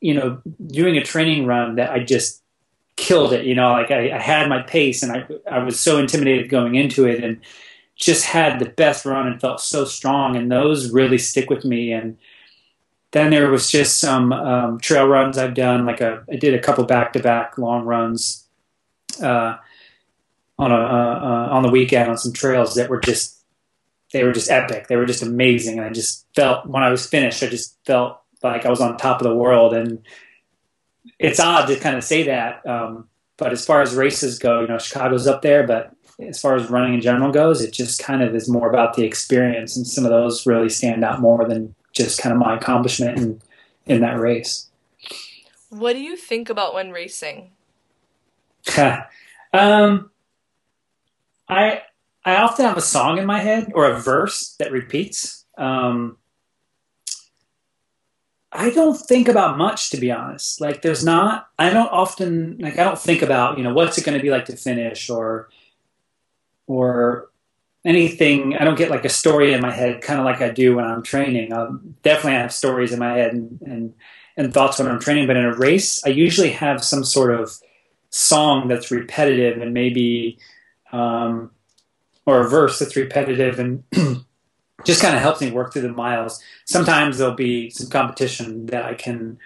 you 0.00 0.14
know 0.14 0.40
doing 0.66 0.96
a 0.96 1.04
training 1.04 1.46
run 1.46 1.76
that 1.76 1.90
I 1.90 2.00
just 2.00 2.42
killed 2.96 3.32
it. 3.32 3.46
You 3.46 3.54
know, 3.54 3.72
like 3.72 3.90
I, 3.90 4.12
I 4.12 4.18
had 4.18 4.48
my 4.48 4.62
pace 4.62 5.02
and 5.02 5.12
I 5.12 5.26
I 5.50 5.58
was 5.60 5.78
so 5.78 5.98
intimidated 5.98 6.50
going 6.50 6.74
into 6.74 7.06
it 7.06 7.22
and 7.22 7.40
just 7.96 8.24
had 8.24 8.58
the 8.58 8.68
best 8.68 9.04
run 9.04 9.26
and 9.26 9.40
felt 9.40 9.60
so 9.60 9.84
strong 9.84 10.36
and 10.36 10.50
those 10.50 10.92
really 10.92 11.18
stick 11.18 11.50
with 11.50 11.64
me 11.64 11.92
and 11.92 12.16
then 13.10 13.30
there 13.30 13.50
was 13.50 13.68
just 13.68 13.98
some 13.98 14.32
um, 14.32 14.78
trail 14.78 15.08
runs 15.08 15.36
I've 15.36 15.54
done 15.54 15.84
like 15.84 16.00
a 16.00 16.22
I 16.30 16.36
did 16.36 16.54
a 16.54 16.60
couple 16.60 16.84
back 16.84 17.12
to 17.14 17.18
back 17.18 17.58
long 17.58 17.84
runs 17.84 18.46
uh, 19.20 19.56
on 20.58 20.72
a 20.72 20.74
uh, 20.74 20.78
uh, 20.78 21.48
on 21.52 21.62
the 21.62 21.70
weekend 21.70 22.10
on 22.10 22.18
some 22.18 22.32
trails 22.32 22.74
that 22.74 22.90
were 22.90 23.00
just 23.00 23.36
they 24.12 24.24
were 24.24 24.32
just 24.32 24.50
epic 24.50 24.88
they 24.88 24.96
were 24.96 25.06
just 25.06 25.22
amazing 25.22 25.78
and 25.78 25.86
I 25.86 25.90
just 25.90 26.26
felt 26.34 26.66
when 26.66 26.82
I 26.82 26.90
was 26.90 27.06
finished 27.06 27.42
I 27.42 27.46
just 27.46 27.76
felt 27.84 28.20
like 28.42 28.64
I 28.64 28.70
was 28.70 28.80
on 28.80 28.96
top 28.96 29.20
of 29.20 29.26
the 29.26 29.34
world. 29.34 29.74
And 29.74 30.02
it's 31.18 31.40
odd 31.40 31.66
to 31.66 31.76
kind 31.76 31.96
of 31.96 32.04
say 32.04 32.24
that. 32.24 32.66
Um, 32.66 33.08
but 33.36 33.52
as 33.52 33.64
far 33.64 33.82
as 33.82 33.94
races 33.94 34.38
go, 34.38 34.60
you 34.60 34.68
know, 34.68 34.78
Chicago's 34.78 35.26
up 35.26 35.42
there, 35.42 35.66
but 35.66 35.94
as 36.20 36.40
far 36.40 36.56
as 36.56 36.70
running 36.70 36.94
in 36.94 37.00
general 37.00 37.30
goes, 37.30 37.62
it 37.62 37.72
just 37.72 38.02
kind 38.02 38.22
of 38.22 38.34
is 38.34 38.48
more 38.48 38.68
about 38.68 38.94
the 38.94 39.04
experience. 39.04 39.76
And 39.76 39.86
some 39.86 40.04
of 40.04 40.10
those 40.10 40.46
really 40.46 40.68
stand 40.68 41.04
out 41.04 41.20
more 41.20 41.46
than 41.46 41.74
just 41.92 42.20
kind 42.20 42.32
of 42.32 42.38
my 42.38 42.56
accomplishment 42.56 43.18
in, 43.18 43.42
in 43.86 44.00
that 44.00 44.18
race. 44.18 44.68
What 45.70 45.92
do 45.92 46.00
you 46.00 46.16
think 46.16 46.50
about 46.50 46.74
when 46.74 46.90
racing? 46.90 47.52
um, 49.52 50.10
I 51.48 51.82
I 52.24 52.36
often 52.36 52.66
have 52.66 52.76
a 52.76 52.82
song 52.82 53.18
in 53.18 53.26
my 53.26 53.40
head 53.40 53.72
or 53.74 53.86
a 53.86 53.98
verse 54.00 54.54
that 54.58 54.72
repeats. 54.72 55.46
Um, 55.56 56.18
I 58.52 58.70
don't 58.70 58.94
think 58.96 59.28
about 59.28 59.58
much, 59.58 59.90
to 59.90 59.98
be 59.98 60.10
honest. 60.10 60.60
Like, 60.60 60.82
there's 60.82 61.04
not, 61.04 61.48
I 61.58 61.70
don't 61.70 61.92
often, 61.92 62.58
like, 62.58 62.78
I 62.78 62.84
don't 62.84 62.98
think 62.98 63.22
about, 63.22 63.58
you 63.58 63.64
know, 63.64 63.74
what's 63.74 63.98
it 63.98 64.04
going 64.04 64.16
to 64.16 64.22
be 64.22 64.30
like 64.30 64.46
to 64.46 64.56
finish 64.56 65.10
or, 65.10 65.48
or 66.66 67.28
anything. 67.84 68.56
I 68.56 68.64
don't 68.64 68.78
get 68.78 68.90
like 68.90 69.04
a 69.04 69.10
story 69.10 69.52
in 69.52 69.60
my 69.60 69.70
head, 69.70 70.00
kind 70.00 70.18
of 70.18 70.24
like 70.24 70.40
I 70.40 70.50
do 70.50 70.76
when 70.76 70.84
I'm 70.84 71.02
training. 71.02 71.52
Um, 71.52 71.94
definitely, 72.02 72.36
I 72.36 72.42
have 72.42 72.52
stories 72.52 72.92
in 72.92 72.98
my 72.98 73.12
head 73.12 73.32
and, 73.32 73.60
and, 73.62 73.94
and 74.36 74.52
thoughts 74.52 74.78
when 74.78 74.88
I'm 74.88 75.00
training, 75.00 75.26
but 75.26 75.36
in 75.36 75.44
a 75.44 75.54
race, 75.54 76.04
I 76.04 76.08
usually 76.08 76.50
have 76.50 76.82
some 76.82 77.04
sort 77.04 77.38
of 77.38 77.58
song 78.10 78.68
that's 78.68 78.90
repetitive 78.90 79.60
and 79.62 79.72
maybe, 79.72 80.38
um, 80.92 81.50
or 82.26 82.40
a 82.40 82.48
verse 82.48 82.78
that's 82.78 82.96
repetitive 82.96 83.58
and 83.58 83.84
just 84.84 85.02
kind 85.02 85.16
of 85.16 85.22
helps 85.22 85.40
me 85.40 85.50
work 85.50 85.72
through 85.72 85.82
the 85.82 85.88
miles. 85.88 86.42
Sometimes 86.64 87.18
there'll 87.18 87.34
be 87.34 87.70
some 87.70 87.88
competition 87.88 88.66
that 88.66 88.84
I 88.84 88.94
can 88.94 89.38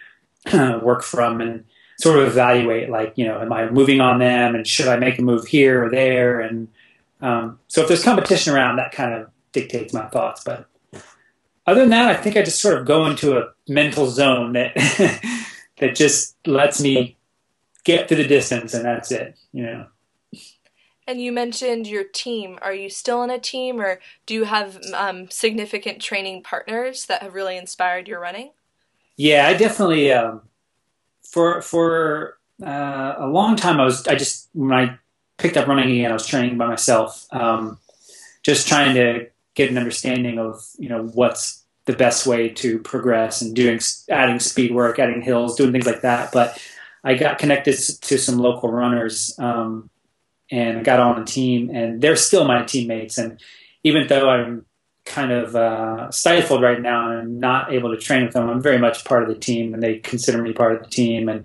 work 0.52 1.02
from 1.02 1.40
and 1.40 1.64
sort 1.99 2.18
of 2.18 2.26
evaluate, 2.26 2.90
like, 2.90 3.12
you 3.16 3.26
know, 3.26 3.40
am 3.40 3.52
I 3.52 3.70
moving 3.70 4.00
on 4.00 4.18
them 4.18 4.54
and 4.54 4.66
should 4.66 4.88
I 4.88 4.96
make 4.96 5.18
a 5.18 5.22
move 5.22 5.46
here 5.46 5.84
or 5.84 5.90
there? 5.90 6.40
And 6.40 6.68
um, 7.20 7.61
so 7.68 7.82
if 7.82 7.88
there's 7.88 8.02
competition 8.02 8.52
around, 8.52 8.76
that 8.76 8.92
kind 8.92 9.14
of 9.14 9.30
dictates 9.52 9.94
my 9.94 10.06
thoughts. 10.08 10.42
But 10.42 10.66
other 11.66 11.80
than 11.80 11.90
that, 11.90 12.11
I 12.11 12.20
think 12.20 12.37
I 12.37 12.42
just 12.42 12.61
sort 12.61 12.78
of 12.78 12.87
go 12.87 13.06
into 13.06 13.38
a 13.38 13.50
mental 13.68 14.11
zone 14.11 14.54
that 14.54 14.75
that 15.78 15.94
just 15.94 16.37
lets 16.46 16.80
me 16.80 17.16
get 17.84 18.08
through 18.08 18.18
the 18.18 18.26
distance, 18.26 18.75
and 18.75 18.84
that's 18.84 19.12
it. 19.12 19.37
You 19.52 19.62
know. 19.64 19.87
And 21.12 21.21
you 21.21 21.31
mentioned 21.31 21.87
your 21.87 22.04
team. 22.04 22.59
Are 22.62 22.73
you 22.73 22.88
still 22.88 23.23
in 23.23 23.28
a 23.28 23.38
team, 23.38 23.83
or 23.83 24.00
do 24.25 24.33
you 24.33 24.45
have 24.45 24.81
um, 24.95 25.28
significant 25.28 26.00
training 26.00 26.42
partners 26.42 27.04
that 27.04 27.21
have 27.21 27.35
really 27.35 27.59
inspired 27.59 28.09
your 28.09 28.19
running? 28.19 28.52
Yeah, 29.19 29.47
I 29.47 29.52
definitely. 29.52 30.11
Um, 30.11 30.40
for 31.23 31.61
for 31.61 32.38
uh, 32.64 33.16
a 33.19 33.26
long 33.26 33.57
time, 33.57 33.78
I 33.78 33.85
was. 33.85 34.09
I 34.09 34.14
just 34.14 34.49
when 34.54 34.73
I 34.73 34.99
picked 35.37 35.59
up 35.59 35.69
running 35.69 35.90
again, 35.90 36.11
I 36.11 36.14
was 36.14 36.26
training 36.26 36.57
by 36.57 36.66
myself, 36.66 37.26
um, 37.31 37.76
just 38.42 38.66
trying 38.66 38.95
to 38.95 39.26
get 39.54 39.71
an 39.71 39.76
understanding 39.76 40.38
of 40.38 40.66
you 40.78 40.88
know 40.88 41.09
what's 41.09 41.62
the 41.85 41.92
best 41.92 42.26
way 42.26 42.49
to 42.49 42.78
progress 42.78 43.42
and 43.42 43.54
doing 43.54 43.78
adding 44.09 44.40
speed 44.40 44.75
work, 44.75 44.99
adding 44.99 45.21
hills, 45.21 45.57
doing 45.57 45.73
things 45.73 45.85
like 45.85 46.00
that. 46.00 46.33
But 46.33 46.59
I 47.04 47.16
got 47.16 47.37
connected 47.37 47.75
to 47.75 48.16
some 48.16 48.38
local 48.38 48.73
runners 48.73 49.38
um, 49.38 49.90
and 50.52 50.78
I 50.78 50.82
got 50.82 51.00
on 51.00 51.21
a 51.21 51.25
team, 51.25 51.71
and 51.71 52.00
they're 52.00 52.14
still 52.14 52.44
my 52.44 52.62
teammates. 52.62 53.18
And 53.18 53.40
even 53.82 54.06
though 54.06 54.28
I'm 54.28 54.66
kind 55.04 55.32
of 55.32 55.56
uh, 55.56 56.11
stifled 56.11 56.62
right 56.62 56.80
now 56.80 57.11
and 57.11 57.40
not 57.40 57.73
able 57.73 57.90
to 57.90 58.00
train 58.00 58.25
with 58.25 58.35
them. 58.35 58.49
I'm 58.49 58.62
very 58.62 58.78
much 58.78 59.04
part 59.04 59.23
of 59.23 59.28
the 59.28 59.35
team, 59.35 59.75
and 59.75 59.82
they 59.82 59.99
consider 59.99 60.40
me 60.40 60.52
part 60.52 60.75
of 60.75 60.82
the 60.82 60.88
team, 60.88 61.28
and 61.28 61.44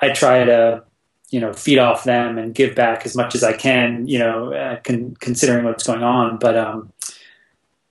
I 0.00 0.10
try 0.10 0.44
to 0.44 0.84
you 1.30 1.40
know 1.40 1.52
feed 1.52 1.78
off 1.78 2.04
them 2.04 2.38
and 2.38 2.54
give 2.54 2.74
back 2.74 3.06
as 3.06 3.16
much 3.16 3.34
as 3.34 3.42
I 3.42 3.54
can. 3.54 4.06
You 4.06 4.18
know, 4.18 4.52
uh, 4.52 4.80
con- 4.80 5.16
considering 5.18 5.64
what's 5.64 5.86
going 5.86 6.02
on, 6.02 6.38
but 6.38 6.56
um, 6.56 6.92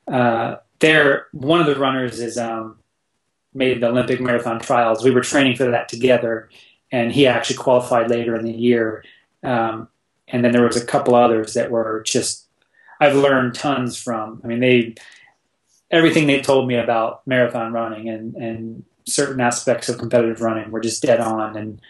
uh, 0.08 0.58
they're 0.80 1.28
one 1.32 1.60
of 1.60 1.68
the 1.68 1.76
runners 1.76 2.20
is 2.20 2.38
um, 2.38 2.78
made 3.54 3.82
the 3.82 3.88
Olympic 3.88 4.22
marathon 4.22 4.60
trials. 4.60 5.04
We 5.04 5.12
were 5.12 5.22
training 5.22 5.56
for 5.56 5.72
that 5.72 5.90
together, 5.90 6.50
and 6.92 7.12
he 7.12 7.26
actually 7.26 7.58
qualified 7.58 8.10
later 8.10 8.36
in 8.36 8.46
the 8.46 8.54
year. 8.54 9.04
Um, 9.42 9.90
and 10.28 10.44
then 10.44 10.52
there 10.52 10.64
was 10.64 10.78
a 10.78 10.86
couple 10.86 11.16
others 11.16 11.54
that 11.54 11.72
were 11.72 12.02
just 12.06 12.48
I've 13.00 13.16
learned 13.16 13.56
tons 13.56 14.02
from. 14.02 14.42
I 14.44 14.48
mean, 14.48 14.60
they 14.60 14.96
everything 15.92 16.28
they 16.28 16.42
told 16.42 16.68
me 16.68 16.76
about 16.76 17.26
marathon 17.28 17.74
running 17.74 18.10
and 18.10 18.36
and 18.36 18.84
certain 19.06 19.42
aspects 19.42 19.90
of 19.90 19.98
competitive 19.98 20.42
running 20.42 20.72
were 20.72 20.80
just 20.80 21.04
dead 21.04 21.20
on. 21.20 21.58
And 21.58 21.82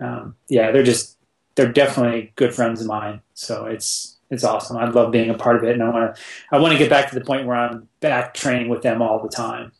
um, 0.00 0.36
yeah, 0.48 0.70
they're 0.70 0.82
just 0.82 1.16
they're 1.54 1.72
definitely 1.72 2.32
good 2.36 2.54
friends 2.54 2.80
of 2.80 2.86
mine. 2.86 3.20
So 3.34 3.66
it's 3.66 4.16
it's 4.30 4.44
awesome. 4.44 4.76
I 4.76 4.88
love 4.88 5.10
being 5.10 5.30
a 5.30 5.34
part 5.34 5.56
of 5.56 5.64
it, 5.64 5.72
and 5.72 5.82
I 5.82 5.90
want 5.90 6.14
to 6.14 6.22
I 6.52 6.58
want 6.58 6.72
to 6.72 6.78
get 6.78 6.90
back 6.90 7.08
to 7.10 7.18
the 7.18 7.24
point 7.24 7.46
where 7.46 7.56
I'm 7.56 7.88
back 8.00 8.34
training 8.34 8.68
with 8.68 8.82
them 8.82 9.02
all 9.02 9.20
the 9.22 9.28
time. 9.28 9.72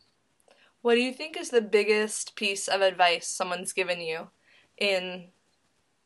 What 0.81 0.95
do 0.95 1.01
you 1.01 1.13
think 1.13 1.37
is 1.37 1.49
the 1.49 1.61
biggest 1.61 2.35
piece 2.35 2.67
of 2.67 2.81
advice 2.81 3.27
someone's 3.27 3.71
given 3.71 4.01
you 4.01 4.29
in 4.77 5.27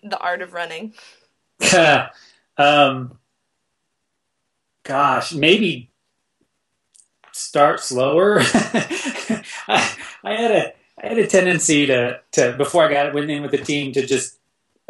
the 0.03 0.19
art 0.19 0.41
of 0.41 0.53
running? 0.53 0.93
um, 2.57 3.17
gosh, 4.83 5.33
maybe 5.33 5.89
start 7.31 7.79
slower. 7.79 8.37
I, 8.39 9.45
I, 10.23 10.33
had 10.33 10.51
a 10.51 10.73
I 11.03 11.07
had 11.07 11.17
a 11.17 11.27
tendency 11.27 11.85
to 11.87 12.19
to 12.33 12.53
before 12.57 12.85
I 12.85 12.91
got 12.91 13.13
went 13.13 13.29
in 13.29 13.41
with 13.41 13.51
the 13.51 13.57
team 13.57 13.91
to 13.93 14.05
just 14.05 14.37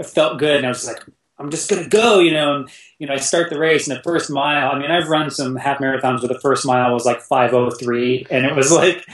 felt 0.03 0.39
good 0.39 0.57
and 0.57 0.65
I 0.65 0.69
was 0.69 0.85
like 0.85 1.03
I'm 1.37 1.51
just 1.51 1.69
gonna 1.69 1.87
go, 1.87 2.19
you 2.19 2.31
know. 2.31 2.55
And 2.55 2.69
you 2.97 3.07
know, 3.07 3.13
I 3.13 3.17
start 3.17 3.49
the 3.49 3.59
race 3.59 3.87
and 3.87 3.97
the 3.97 4.03
first 4.03 4.29
mile. 4.29 4.71
I 4.71 4.79
mean, 4.79 4.91
I've 4.91 5.09
run 5.09 5.29
some 5.29 5.55
half 5.55 5.79
marathons 5.79 6.19
where 6.19 6.29
the 6.29 6.39
first 6.39 6.65
mile 6.65 6.93
was 6.93 7.05
like 7.05 7.19
5:03, 7.19 8.27
and 8.29 8.45
it 8.45 8.55
was 8.55 8.71
like 8.71 9.05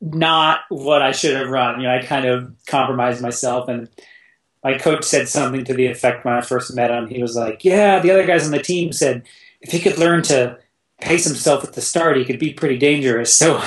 not 0.00 0.60
what 0.68 1.02
I 1.02 1.12
should 1.12 1.36
have 1.36 1.48
run. 1.48 1.80
You 1.80 1.86
know, 1.86 1.94
I 1.94 2.02
kind 2.02 2.26
of 2.26 2.52
compromised 2.66 3.22
myself 3.22 3.68
and 3.68 3.88
my 4.62 4.78
coach 4.78 5.04
said 5.04 5.28
something 5.28 5.64
to 5.64 5.74
the 5.74 5.86
effect 5.86 6.24
when 6.24 6.34
I 6.34 6.40
first 6.40 6.74
met 6.74 6.90
him. 6.90 7.08
He 7.08 7.20
was 7.20 7.36
like, 7.36 7.64
"Yeah, 7.64 7.98
the 7.98 8.10
other 8.10 8.26
guys 8.26 8.44
on 8.44 8.52
the 8.52 8.62
team 8.62 8.92
said 8.92 9.22
if 9.60 9.72
he 9.72 9.80
could 9.80 9.98
learn 9.98 10.22
to 10.24 10.58
pace 11.00 11.24
himself 11.24 11.64
at 11.64 11.72
the 11.72 11.80
start, 11.80 12.16
he 12.16 12.24
could 12.24 12.38
be 12.38 12.52
pretty 12.52 12.78
dangerous." 12.78 13.36
So 13.42 13.60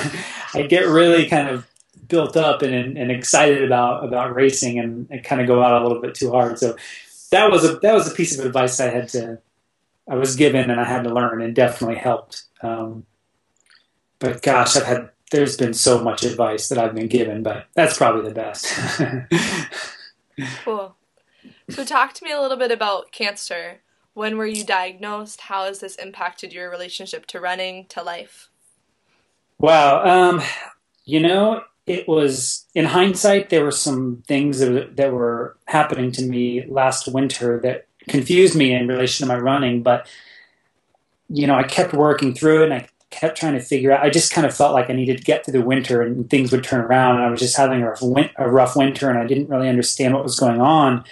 I 0.54 0.62
get 0.62 0.86
really 0.86 1.28
kind 1.28 1.48
of 1.48 1.66
built 2.08 2.36
up 2.36 2.62
and, 2.62 2.96
and 2.96 3.10
excited 3.10 3.62
about 3.64 4.04
about 4.04 4.34
racing 4.34 4.78
and, 4.78 5.06
and 5.10 5.24
kind 5.24 5.40
of 5.40 5.46
go 5.46 5.62
out 5.62 5.82
a 5.82 5.86
little 5.86 6.00
bit 6.00 6.14
too 6.14 6.30
hard. 6.30 6.58
So 6.58 6.76
that 7.30 7.50
was 7.50 7.64
a 7.64 7.76
that 7.80 7.94
was 7.94 8.10
a 8.10 8.14
piece 8.14 8.38
of 8.38 8.44
advice 8.44 8.80
I 8.80 8.90
had 8.90 9.08
to 9.10 9.38
I 10.08 10.14
was 10.14 10.36
given 10.36 10.70
and 10.70 10.80
I 10.80 10.84
had 10.84 11.04
to 11.04 11.12
learn 11.12 11.42
and 11.42 11.54
definitely 11.54 11.96
helped. 11.96 12.44
Um, 12.62 13.04
but 14.18 14.42
gosh, 14.42 14.76
I've 14.76 14.84
had 14.84 15.10
there's 15.32 15.56
been 15.56 15.74
so 15.74 16.02
much 16.02 16.22
advice 16.22 16.68
that 16.68 16.78
I've 16.78 16.94
been 16.94 17.08
given, 17.08 17.42
but 17.42 17.66
that's 17.74 17.96
probably 17.96 18.28
the 18.28 18.34
best. 18.34 18.66
cool. 20.64 20.96
So, 21.70 21.84
talk 21.84 22.12
to 22.14 22.24
me 22.24 22.32
a 22.32 22.40
little 22.40 22.56
bit 22.56 22.70
about 22.70 23.12
cancer. 23.12 23.80
When 24.14 24.36
were 24.36 24.46
you 24.46 24.64
diagnosed? 24.64 25.42
How 25.42 25.64
has 25.64 25.80
this 25.80 25.96
impacted 25.96 26.52
your 26.52 26.70
relationship 26.70 27.26
to 27.26 27.40
running, 27.40 27.86
to 27.86 28.02
life? 28.02 28.48
Wow. 29.58 30.04
Um, 30.04 30.42
you 31.04 31.20
know, 31.20 31.62
it 31.86 32.08
was 32.08 32.66
in 32.74 32.84
hindsight, 32.84 33.50
there 33.50 33.64
were 33.64 33.70
some 33.70 34.22
things 34.26 34.58
that, 34.58 34.96
that 34.96 35.12
were 35.12 35.56
happening 35.66 36.12
to 36.12 36.24
me 36.24 36.64
last 36.66 37.06
winter 37.08 37.60
that 37.60 37.86
confused 38.08 38.56
me 38.56 38.72
in 38.72 38.88
relation 38.88 39.26
to 39.26 39.32
my 39.32 39.38
running, 39.38 39.82
but 39.82 40.08
you 41.28 41.46
know, 41.46 41.54
I 41.54 41.64
kept 41.64 41.92
working 41.92 42.34
through 42.34 42.62
it 42.62 42.64
and 42.64 42.74
I 42.74 42.88
kept 43.16 43.38
trying 43.38 43.54
to 43.54 43.60
figure 43.60 43.92
out. 43.92 44.04
I 44.04 44.10
just 44.10 44.32
kind 44.32 44.46
of 44.46 44.54
felt 44.54 44.74
like 44.74 44.90
I 44.90 44.92
needed 44.92 45.18
to 45.18 45.24
get 45.24 45.44
through 45.44 45.58
the 45.58 45.66
winter 45.66 46.02
and 46.02 46.28
things 46.28 46.52
would 46.52 46.62
turn 46.62 46.80
around. 46.80 47.16
And 47.16 47.24
I 47.24 47.30
was 47.30 47.40
just 47.40 47.56
having 47.56 47.82
a 47.82 47.90
rough, 47.90 48.02
a 48.36 48.50
rough 48.50 48.76
winter, 48.76 49.08
and 49.08 49.18
I 49.18 49.26
didn't 49.26 49.48
really 49.48 49.68
understand 49.68 50.14
what 50.14 50.22
was 50.22 50.38
going 50.38 50.60
on. 50.60 51.04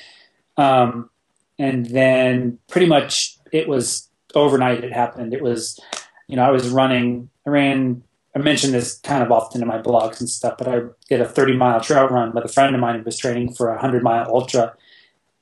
Um, 0.56 1.10
and 1.58 1.86
then 1.86 2.58
pretty 2.68 2.86
much 2.86 3.38
it 3.52 3.68
was 3.68 4.08
overnight. 4.34 4.84
It 4.84 4.92
happened. 4.92 5.32
It 5.32 5.42
was, 5.42 5.80
you 6.28 6.36
know, 6.36 6.44
I 6.44 6.50
was 6.50 6.68
running. 6.68 7.30
I 7.46 7.50
ran. 7.50 8.02
I 8.36 8.40
mentioned 8.40 8.74
this 8.74 8.98
kind 8.98 9.22
of 9.22 9.30
often 9.30 9.62
in 9.62 9.68
my 9.68 9.78
blogs 9.78 10.18
and 10.20 10.28
stuff, 10.28 10.58
but 10.58 10.66
I 10.66 10.82
did 11.08 11.20
a 11.20 11.28
30 11.28 11.56
mile 11.56 11.80
trail 11.80 12.08
run 12.08 12.32
with 12.32 12.44
a 12.44 12.48
friend 12.48 12.74
of 12.74 12.80
mine 12.80 12.98
who 12.98 13.04
was 13.04 13.16
training 13.16 13.54
for 13.54 13.68
a 13.68 13.74
100 13.74 14.02
mile 14.02 14.26
ultra. 14.28 14.74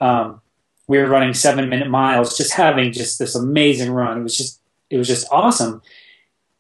Um, 0.01 0.43
we 0.89 0.99
were 0.99 1.09
running 1.09 1.33
seven 1.33 1.71
minute 1.71 1.89
miles, 1.89 2.37
just 2.37 2.53
having 2.53 2.93
just 2.93 3.19
this 3.19 3.35
amazing 3.35 3.91
run. 3.93 4.19
It 4.19 4.23
was 4.23 4.37
just, 4.37 4.61
it 4.91 4.99
was 4.99 5.09
just 5.09 5.27
awesome. 5.31 5.81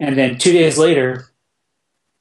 And 0.02 0.18
then 0.18 0.36
two 0.36 0.52
days 0.52 0.78
later, 0.78 1.28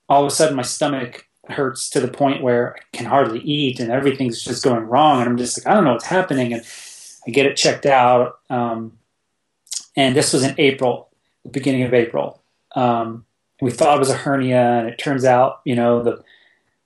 all 0.08 0.22
of 0.22 0.28
a 0.28 0.36
sudden 0.36 0.56
my 0.56 0.62
stomach 0.62 1.28
hurts 1.50 1.90
to 1.90 2.00
the 2.00 2.08
point 2.08 2.44
where 2.44 2.76
I 2.76 2.80
can 2.96 3.08
hardly 3.08 3.40
eat 3.40 3.80
and 3.80 3.92
everything's 3.92 4.44
just 4.44 4.64
going 4.64 4.86
wrong. 4.86 5.20
And 5.20 5.28
I'm 5.28 5.38
just 5.38 5.58
like, 5.58 5.66
I 5.66 5.74
don't 5.74 5.84
know 5.84 5.94
what's 5.94 6.06
happening. 6.06 6.54
And 6.54 6.64
I 7.26 7.32
get 7.32 7.48
it 7.48 7.58
checked 7.58 7.88
out. 7.88 8.38
Um, 8.52 9.00
and 9.96 10.16
this 10.16 10.32
was 10.32 10.44
in 10.44 10.54
April, 10.60 11.10
the 11.42 11.50
beginning 11.50 11.82
of 11.82 11.92
April. 11.92 12.44
Um, 12.76 13.26
we 13.62 13.72
thought 13.72 13.96
it 13.96 14.00
was 14.00 14.12
a 14.12 14.16
hernia, 14.16 14.80
and 14.80 14.88
it 14.88 14.98
turns 15.00 15.26
out, 15.26 15.62
you 15.66 15.76
know, 15.76 16.04
the 16.04 16.24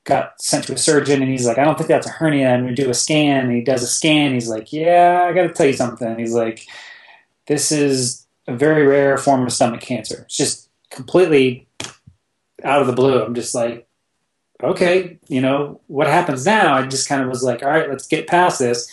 got 0.06 0.42
sent 0.42 0.66
to 0.68 0.74
a 0.74 0.78
surgeon, 0.78 1.22
and 1.22 1.32
he's 1.32 1.46
like, 1.46 1.58
I 1.58 1.66
don't 1.66 1.78
think 1.78 1.90
that's 1.90 2.08
a 2.08 2.12
hernia. 2.12 2.50
And 2.50 2.66
we 2.66 2.74
do 2.74 2.90
a 2.90 2.94
scan, 2.94 3.46
and 3.46 3.56
he 3.56 3.62
does 3.62 3.84
a 3.84 3.88
scan. 3.88 4.34
He's 4.34 4.50
like, 4.50 4.72
Yeah, 4.72 5.26
I 5.28 5.34
got 5.34 5.44
to 5.44 5.54
tell 5.54 5.66
you 5.66 5.74
something. 5.74 6.18
He's 6.18 6.34
like, 6.34 6.66
This 7.48 7.72
is 7.72 8.26
a 8.48 8.56
very 8.56 8.86
rare 8.86 9.18
form 9.18 9.46
of 9.46 9.54
stomach 9.54 9.82
cancer. 9.82 10.24
It's 10.26 10.38
just 10.38 10.65
completely 10.96 11.68
out 12.64 12.82
of 12.82 12.88
the 12.88 12.94
blue. 12.94 13.22
I'm 13.22 13.36
just 13.36 13.54
like, 13.54 13.88
okay, 14.64 15.20
you 15.28 15.42
know, 15.42 15.82
what 15.88 16.08
happens 16.08 16.46
now? 16.46 16.76
I 16.76 16.88
just 16.88 17.08
kind 17.08 17.22
of 17.22 17.30
was 17.30 17.44
like, 17.44 17.62
all 17.62 17.70
right, 17.70 17.90
let's 17.90 18.08
get 18.08 18.28
past 18.28 18.60
this. 18.60 18.92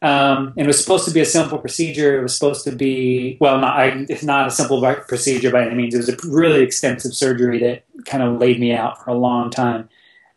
Um, 0.00 0.48
and 0.56 0.64
it 0.64 0.66
was 0.66 0.80
supposed 0.80 1.04
to 1.04 1.12
be 1.12 1.20
a 1.20 1.24
simple 1.24 1.58
procedure. 1.58 2.18
It 2.18 2.22
was 2.22 2.36
supposed 2.36 2.64
to 2.64 2.72
be, 2.72 3.36
well, 3.40 3.60
not, 3.60 3.78
I, 3.78 4.04
it's 4.08 4.24
not 4.24 4.48
a 4.48 4.50
simple 4.50 4.80
procedure 5.06 5.52
by 5.52 5.64
any 5.64 5.76
means. 5.76 5.94
It 5.94 5.98
was 5.98 6.08
a 6.08 6.16
really 6.28 6.62
extensive 6.62 7.14
surgery 7.14 7.60
that 7.60 7.84
kind 8.04 8.22
of 8.24 8.40
laid 8.40 8.58
me 8.58 8.72
out 8.72 9.04
for 9.04 9.10
a 9.10 9.14
long 9.14 9.50
time. 9.50 9.88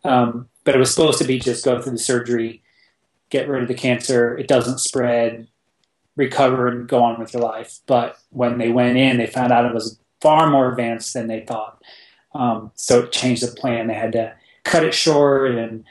Um, 0.04 0.48
but 0.62 0.76
it 0.76 0.78
was 0.78 0.94
supposed 0.94 1.18
to 1.18 1.24
be 1.24 1.40
just 1.40 1.64
go 1.64 1.82
through 1.82 1.92
the 1.92 1.98
surgery, 1.98 2.62
get 3.30 3.48
rid 3.48 3.62
of 3.62 3.68
the 3.68 3.74
cancer. 3.74 4.38
It 4.38 4.46
doesn't 4.46 4.78
spread, 4.78 5.48
recover, 6.14 6.68
and 6.68 6.88
go 6.88 7.02
on 7.02 7.18
with 7.18 7.34
your 7.34 7.42
life. 7.42 7.80
But 7.86 8.18
when 8.30 8.58
they 8.58 8.70
went 8.70 8.96
in, 8.96 9.16
they 9.16 9.26
found 9.26 9.52
out 9.52 9.66
it 9.66 9.74
was 9.74 9.98
far 10.26 10.50
more 10.50 10.68
advanced 10.68 11.14
than 11.14 11.28
they 11.28 11.42
thought. 11.42 11.80
Um, 12.34 12.72
so 12.74 13.04
it 13.04 13.12
changed 13.12 13.44
the 13.44 13.54
plan. 13.54 13.86
They 13.86 13.94
had 13.94 14.10
to 14.12 14.34
cut 14.64 14.82
it 14.82 14.92
short 14.92 15.52
and 15.52 15.84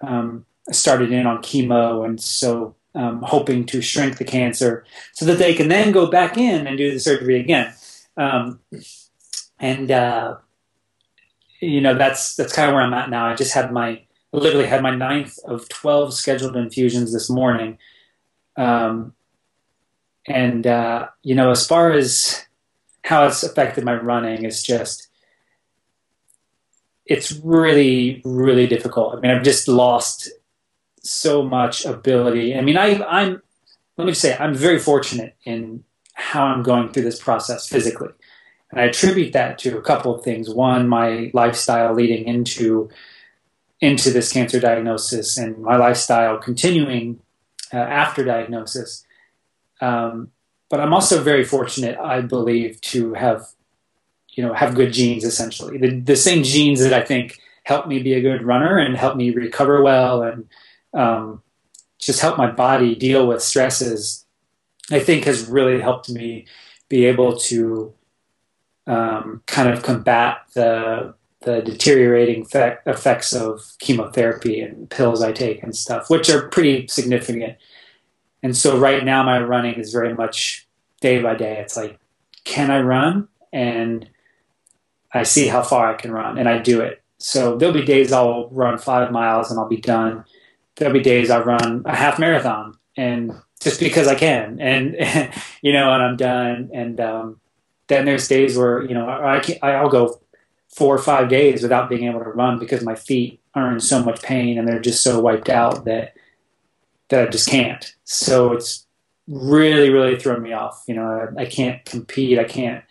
um, 0.00 0.46
started 0.70 1.12
in 1.12 1.26
on 1.26 1.42
chemo, 1.42 2.02
and 2.02 2.18
so 2.18 2.74
um, 2.94 3.20
hoping 3.20 3.66
to 3.66 3.82
shrink 3.82 4.16
the 4.16 4.24
cancer 4.24 4.86
so 5.12 5.26
that 5.26 5.36
they 5.36 5.52
can 5.52 5.68
then 5.68 5.92
go 5.92 6.10
back 6.10 6.38
in 6.38 6.66
and 6.66 6.78
do 6.78 6.90
the 6.90 6.98
surgery 6.98 7.38
again. 7.38 7.74
Um, 8.16 8.60
and 9.60 9.90
uh, 9.90 10.36
you 11.60 11.82
know 11.82 11.94
that's 11.94 12.34
that's 12.34 12.54
kind 12.54 12.70
of 12.70 12.74
where 12.74 12.82
I'm 12.82 12.94
at 12.94 13.10
now. 13.10 13.26
I 13.26 13.34
just 13.34 13.52
had 13.52 13.72
my 13.72 14.00
literally 14.32 14.66
had 14.66 14.82
my 14.82 14.94
ninth 14.96 15.38
of 15.44 15.68
twelve 15.68 16.14
scheduled 16.14 16.56
infusions 16.56 17.12
this 17.12 17.28
morning. 17.28 17.76
Um, 18.56 19.12
and 20.26 20.66
uh, 20.66 21.08
you 21.22 21.34
know, 21.34 21.50
as 21.50 21.66
far 21.66 21.92
as 21.92 22.46
how 23.02 23.26
it's 23.26 23.42
affected 23.42 23.84
my 23.84 23.94
running 23.94 24.44
is 24.44 24.62
just 24.62 25.08
it's 27.04 27.32
really 27.32 28.22
really 28.24 28.66
difficult. 28.66 29.16
I 29.16 29.20
mean, 29.20 29.30
I've 29.30 29.42
just 29.42 29.68
lost 29.68 30.30
so 31.02 31.42
much 31.42 31.84
ability. 31.84 32.56
I 32.56 32.60
mean, 32.60 32.76
I, 32.76 33.02
I'm 33.04 33.42
let 33.96 34.04
me 34.04 34.12
just 34.12 34.22
say 34.22 34.36
I'm 34.38 34.54
very 34.54 34.78
fortunate 34.78 35.34
in 35.44 35.84
how 36.14 36.44
I'm 36.44 36.62
going 36.62 36.90
through 36.90 37.02
this 37.02 37.20
process 37.20 37.68
physically, 37.68 38.10
and 38.70 38.80
I 38.80 38.84
attribute 38.84 39.32
that 39.32 39.58
to 39.58 39.76
a 39.76 39.82
couple 39.82 40.14
of 40.14 40.22
things. 40.22 40.48
One, 40.48 40.88
my 40.88 41.30
lifestyle 41.34 41.92
leading 41.94 42.26
into 42.26 42.88
into 43.80 44.10
this 44.10 44.32
cancer 44.32 44.60
diagnosis, 44.60 45.36
and 45.36 45.58
my 45.58 45.76
lifestyle 45.76 46.38
continuing 46.38 47.20
uh, 47.72 47.78
after 47.78 48.24
diagnosis. 48.24 49.04
Um, 49.80 50.30
but 50.72 50.80
I'm 50.80 50.94
also 50.94 51.22
very 51.22 51.44
fortunate, 51.44 51.98
I 51.98 52.22
believe, 52.22 52.80
to 52.80 53.12
have, 53.12 53.46
you 54.30 54.42
know, 54.42 54.54
have 54.54 54.74
good 54.74 54.90
genes. 54.90 55.22
Essentially, 55.22 55.76
the 55.76 56.00
the 56.00 56.16
same 56.16 56.42
genes 56.42 56.80
that 56.80 56.94
I 56.94 57.02
think 57.02 57.38
help 57.64 57.86
me 57.86 57.98
be 58.02 58.14
a 58.14 58.22
good 58.22 58.42
runner 58.42 58.78
and 58.78 58.96
help 58.96 59.14
me 59.14 59.30
recover 59.32 59.82
well 59.82 60.22
and 60.22 60.48
um, 60.94 61.42
just 61.98 62.22
help 62.22 62.38
my 62.38 62.50
body 62.50 62.94
deal 62.94 63.26
with 63.26 63.42
stresses. 63.42 64.24
I 64.90 64.98
think 64.98 65.24
has 65.24 65.44
really 65.44 65.78
helped 65.78 66.08
me 66.08 66.46
be 66.88 67.04
able 67.04 67.36
to 67.50 67.92
um, 68.86 69.42
kind 69.46 69.68
of 69.68 69.82
combat 69.82 70.38
the 70.54 71.14
the 71.42 71.60
deteriorating 71.60 72.42
effect, 72.42 72.86
effects 72.86 73.34
of 73.34 73.60
chemotherapy 73.78 74.60
and 74.60 74.88
pills 74.88 75.20
I 75.20 75.32
take 75.32 75.62
and 75.62 75.76
stuff, 75.76 76.08
which 76.08 76.30
are 76.30 76.48
pretty 76.48 76.86
significant. 76.86 77.58
And 78.42 78.56
so 78.56 78.78
right 78.78 79.04
now 79.04 79.22
my 79.22 79.40
running 79.40 79.74
is 79.74 79.92
very 79.92 80.14
much 80.14 80.61
day 81.02 81.20
by 81.20 81.34
day. 81.34 81.58
It's 81.58 81.76
like, 81.76 81.98
can 82.44 82.70
I 82.70 82.80
run? 82.80 83.28
And 83.52 84.08
I 85.12 85.24
see 85.24 85.48
how 85.48 85.62
far 85.62 85.92
I 85.92 85.94
can 85.94 86.10
run 86.10 86.38
and 86.38 86.48
I 86.48 86.58
do 86.58 86.80
it. 86.80 87.02
So 87.18 87.56
there'll 87.56 87.74
be 87.74 87.84
days 87.84 88.10
I'll 88.12 88.48
run 88.48 88.78
five 88.78 89.12
miles 89.12 89.50
and 89.50 89.60
I'll 89.60 89.68
be 89.68 89.76
done. 89.76 90.24
There'll 90.76 90.94
be 90.94 91.00
days 91.00 91.28
I'll 91.28 91.44
run 91.44 91.82
a 91.84 91.94
half 91.94 92.18
marathon 92.18 92.78
and 92.96 93.34
just 93.60 93.78
because 93.78 94.08
I 94.08 94.14
can 94.14 94.58
and, 94.58 94.96
you 95.62 95.74
know, 95.74 95.92
and 95.92 96.02
I'm 96.02 96.16
done. 96.16 96.70
And, 96.72 96.98
um, 96.98 97.40
then 97.88 98.06
there's 98.06 98.26
days 98.26 98.56
where, 98.56 98.82
you 98.82 98.94
know, 98.94 99.06
I 99.06 99.42
I'll 99.62 99.90
go 99.90 100.20
four 100.68 100.94
or 100.94 100.98
five 100.98 101.28
days 101.28 101.62
without 101.62 101.90
being 101.90 102.04
able 102.04 102.20
to 102.20 102.30
run 102.30 102.58
because 102.58 102.82
my 102.82 102.94
feet 102.94 103.40
are 103.54 103.70
in 103.70 103.80
so 103.80 104.02
much 104.02 104.22
pain 104.22 104.58
and 104.58 104.66
they're 104.66 104.80
just 104.80 105.02
so 105.02 105.20
wiped 105.20 105.50
out 105.50 105.84
that 105.84 106.14
that 107.08 107.28
I 107.28 107.30
just 107.30 107.48
can't. 107.48 107.94
So 108.04 108.52
it's 108.52 108.86
really, 109.32 109.88
really 109.88 110.18
thrown 110.18 110.42
me 110.42 110.52
off. 110.52 110.84
You 110.86 110.94
know, 110.94 111.30
I, 111.36 111.42
I 111.42 111.46
can't 111.46 111.84
compete. 111.84 112.38
I 112.38 112.44
can't 112.44 112.84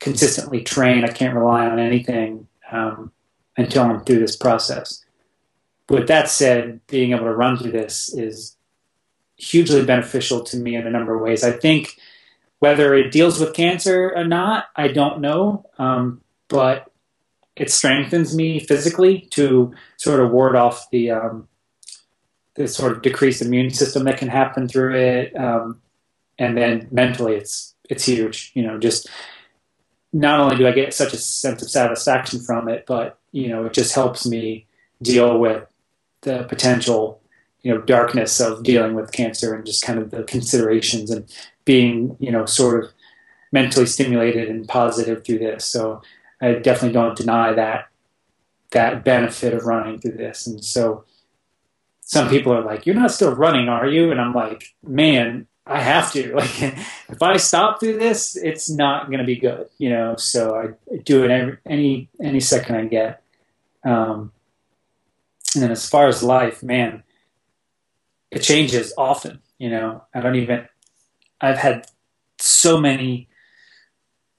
consistently 0.00 0.62
train. 0.62 1.04
I 1.04 1.08
can't 1.08 1.36
rely 1.36 1.66
on 1.66 1.78
anything 1.78 2.48
um, 2.70 3.12
until 3.56 3.84
I'm 3.84 4.04
through 4.04 4.20
this 4.20 4.36
process. 4.36 5.04
With 5.88 6.08
that 6.08 6.28
said, 6.28 6.80
being 6.86 7.12
able 7.12 7.24
to 7.24 7.34
run 7.34 7.56
through 7.56 7.72
this 7.72 8.12
is 8.12 8.56
hugely 9.36 9.84
beneficial 9.84 10.42
to 10.44 10.56
me 10.56 10.74
in 10.74 10.86
a 10.86 10.90
number 10.90 11.14
of 11.14 11.20
ways. 11.20 11.44
I 11.44 11.52
think 11.52 11.98
whether 12.58 12.94
it 12.94 13.12
deals 13.12 13.38
with 13.38 13.54
cancer 13.54 14.12
or 14.16 14.24
not, 14.24 14.66
I 14.74 14.88
don't 14.88 15.20
know. 15.20 15.66
Um, 15.78 16.22
but 16.48 16.90
it 17.54 17.70
strengthens 17.70 18.34
me 18.36 18.60
physically 18.60 19.20
to 19.30 19.74
sort 19.96 20.20
of 20.20 20.30
ward 20.30 20.56
off 20.56 20.88
the 20.90 21.10
um, 21.10 21.48
the 22.56 22.68
sort 22.68 22.92
of 22.92 23.02
decreased 23.02 23.42
immune 23.42 23.70
system 23.70 24.04
that 24.04 24.18
can 24.18 24.28
happen 24.28 24.68
through 24.68 24.94
it, 24.94 25.36
um, 25.36 25.80
and 26.38 26.56
then 26.56 26.88
mentally, 26.90 27.34
it's 27.36 27.74
it's 27.88 28.06
huge. 28.06 28.52
You 28.54 28.62
know, 28.62 28.78
just 28.78 29.08
not 30.12 30.40
only 30.40 30.56
do 30.56 30.66
I 30.66 30.72
get 30.72 30.94
such 30.94 31.12
a 31.12 31.18
sense 31.18 31.62
of 31.62 31.70
satisfaction 31.70 32.40
from 32.40 32.68
it, 32.68 32.84
but 32.86 33.18
you 33.32 33.48
know, 33.48 33.66
it 33.66 33.72
just 33.72 33.94
helps 33.94 34.26
me 34.26 34.66
deal 35.02 35.38
with 35.38 35.66
the 36.22 36.44
potential 36.44 37.20
you 37.62 37.74
know 37.74 37.80
darkness 37.80 38.40
of 38.40 38.62
dealing 38.62 38.94
with 38.94 39.12
cancer 39.12 39.54
and 39.54 39.66
just 39.66 39.84
kind 39.84 39.98
of 39.98 40.10
the 40.10 40.22
considerations 40.22 41.10
and 41.10 41.28
being 41.64 42.16
you 42.20 42.30
know 42.30 42.46
sort 42.46 42.84
of 42.84 42.90
mentally 43.52 43.86
stimulated 43.86 44.48
and 44.48 44.68
positive 44.68 45.24
through 45.24 45.38
this. 45.38 45.64
So 45.64 46.02
I 46.40 46.52
definitely 46.54 46.92
don't 46.92 47.16
deny 47.16 47.52
that 47.52 47.88
that 48.70 49.04
benefit 49.04 49.54
of 49.54 49.64
running 49.64 49.98
through 49.98 50.16
this. 50.18 50.46
And 50.46 50.64
so 50.64 51.04
some 52.06 52.28
people 52.28 52.54
are 52.54 52.62
like, 52.62 52.86
"You're 52.86 52.94
not 52.94 53.10
still 53.10 53.34
running, 53.34 53.68
are 53.68 53.86
you?" 53.86 54.12
And 54.12 54.20
I'm 54.20 54.32
like, 54.32 54.72
"Man, 54.86 55.48
I 55.66 55.80
have 55.80 56.12
to. 56.12 56.34
Like, 56.36 56.62
if 57.08 57.20
I 57.20 57.36
stop 57.36 57.80
through 57.80 57.98
this, 57.98 58.36
it's 58.36 58.70
not 58.70 59.08
going 59.08 59.18
to 59.18 59.24
be 59.24 59.34
good, 59.34 59.68
you 59.76 59.90
know." 59.90 60.14
So 60.14 60.54
I 60.54 60.96
do 60.98 61.24
it 61.24 61.32
every, 61.32 61.58
any 61.66 62.08
any 62.22 62.38
second 62.38 62.76
I 62.76 62.84
get. 62.84 63.22
Um, 63.84 64.30
and 65.54 65.64
then 65.64 65.72
as 65.72 65.88
far 65.88 66.06
as 66.06 66.22
life, 66.22 66.62
man, 66.62 67.02
it 68.30 68.38
changes 68.38 68.94
often. 68.96 69.40
You 69.58 69.70
know, 69.70 70.04
I 70.14 70.20
don't 70.20 70.36
even. 70.36 70.68
I've 71.40 71.58
had 71.58 71.88
so 72.38 72.78
many. 72.78 73.28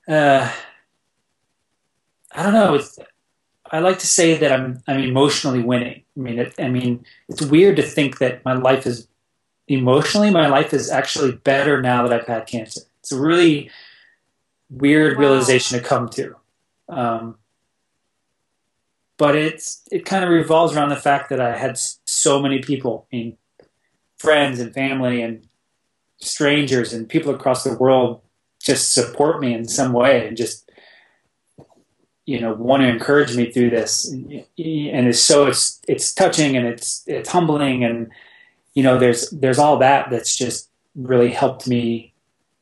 Uh, 0.07 0.49
I 2.31 2.43
don't 2.43 2.53
know. 2.53 2.75
It's, 2.75 2.97
I 3.71 3.79
like 3.79 3.99
to 3.99 4.07
say 4.07 4.37
that 4.37 4.51
I'm 4.51 4.81
I'm 4.87 4.99
emotionally 4.99 5.61
winning. 5.61 6.03
I 6.15 6.19
mean, 6.19 6.39
it, 6.39 6.53
I 6.59 6.69
mean, 6.69 7.05
it's 7.29 7.41
weird 7.41 7.75
to 7.77 7.83
think 7.83 8.19
that 8.19 8.43
my 8.45 8.53
life 8.53 8.85
is 8.85 9.07
emotionally 9.67 10.31
my 10.31 10.47
life 10.47 10.73
is 10.73 10.89
actually 10.89 11.33
better 11.33 11.81
now 11.81 12.07
that 12.07 12.13
I've 12.13 12.27
had 12.27 12.47
cancer. 12.47 12.81
It's 12.99 13.11
a 13.11 13.19
really 13.19 13.69
weird 14.69 15.17
wow. 15.17 15.21
realization 15.21 15.77
to 15.77 15.83
come 15.83 16.09
to. 16.09 16.35
Um, 16.89 17.37
but 19.17 19.35
it's 19.35 19.81
it 19.91 20.05
kind 20.05 20.23
of 20.23 20.29
revolves 20.29 20.75
around 20.75 20.89
the 20.89 20.95
fact 20.95 21.29
that 21.29 21.41
I 21.41 21.57
had 21.57 21.77
so 21.77 22.41
many 22.41 22.59
people, 22.59 23.07
I 23.11 23.15
mean, 23.15 23.37
friends 24.17 24.59
and 24.59 24.73
family 24.73 25.21
and 25.21 25.47
strangers 26.19 26.93
and 26.93 27.09
people 27.09 27.33
across 27.33 27.63
the 27.63 27.75
world 27.75 28.21
just 28.61 28.93
support 28.93 29.39
me 29.39 29.53
in 29.53 29.67
some 29.67 29.93
way 29.93 30.27
and 30.27 30.35
just 30.35 30.66
you 32.27 32.41
know 32.41 32.53
want 32.53 32.83
to 32.83 32.89
encourage 32.89 33.35
me 33.35 33.51
through 33.51 33.71
this. 33.71 34.05
And 34.11 34.43
it's 34.57 35.19
so 35.19 35.47
it's 35.47 35.81
it's 35.87 36.13
touching 36.13 36.55
and 36.55 36.67
it's 36.67 37.03
it's 37.07 37.29
humbling. 37.29 37.83
And 37.83 38.11
you 38.73 38.83
know 38.83 38.99
there's 38.99 39.29
there's 39.31 39.57
all 39.57 39.77
that 39.79 40.11
that's 40.11 40.37
just 40.37 40.69
really 40.93 41.31
helped 41.31 41.67
me 41.67 42.13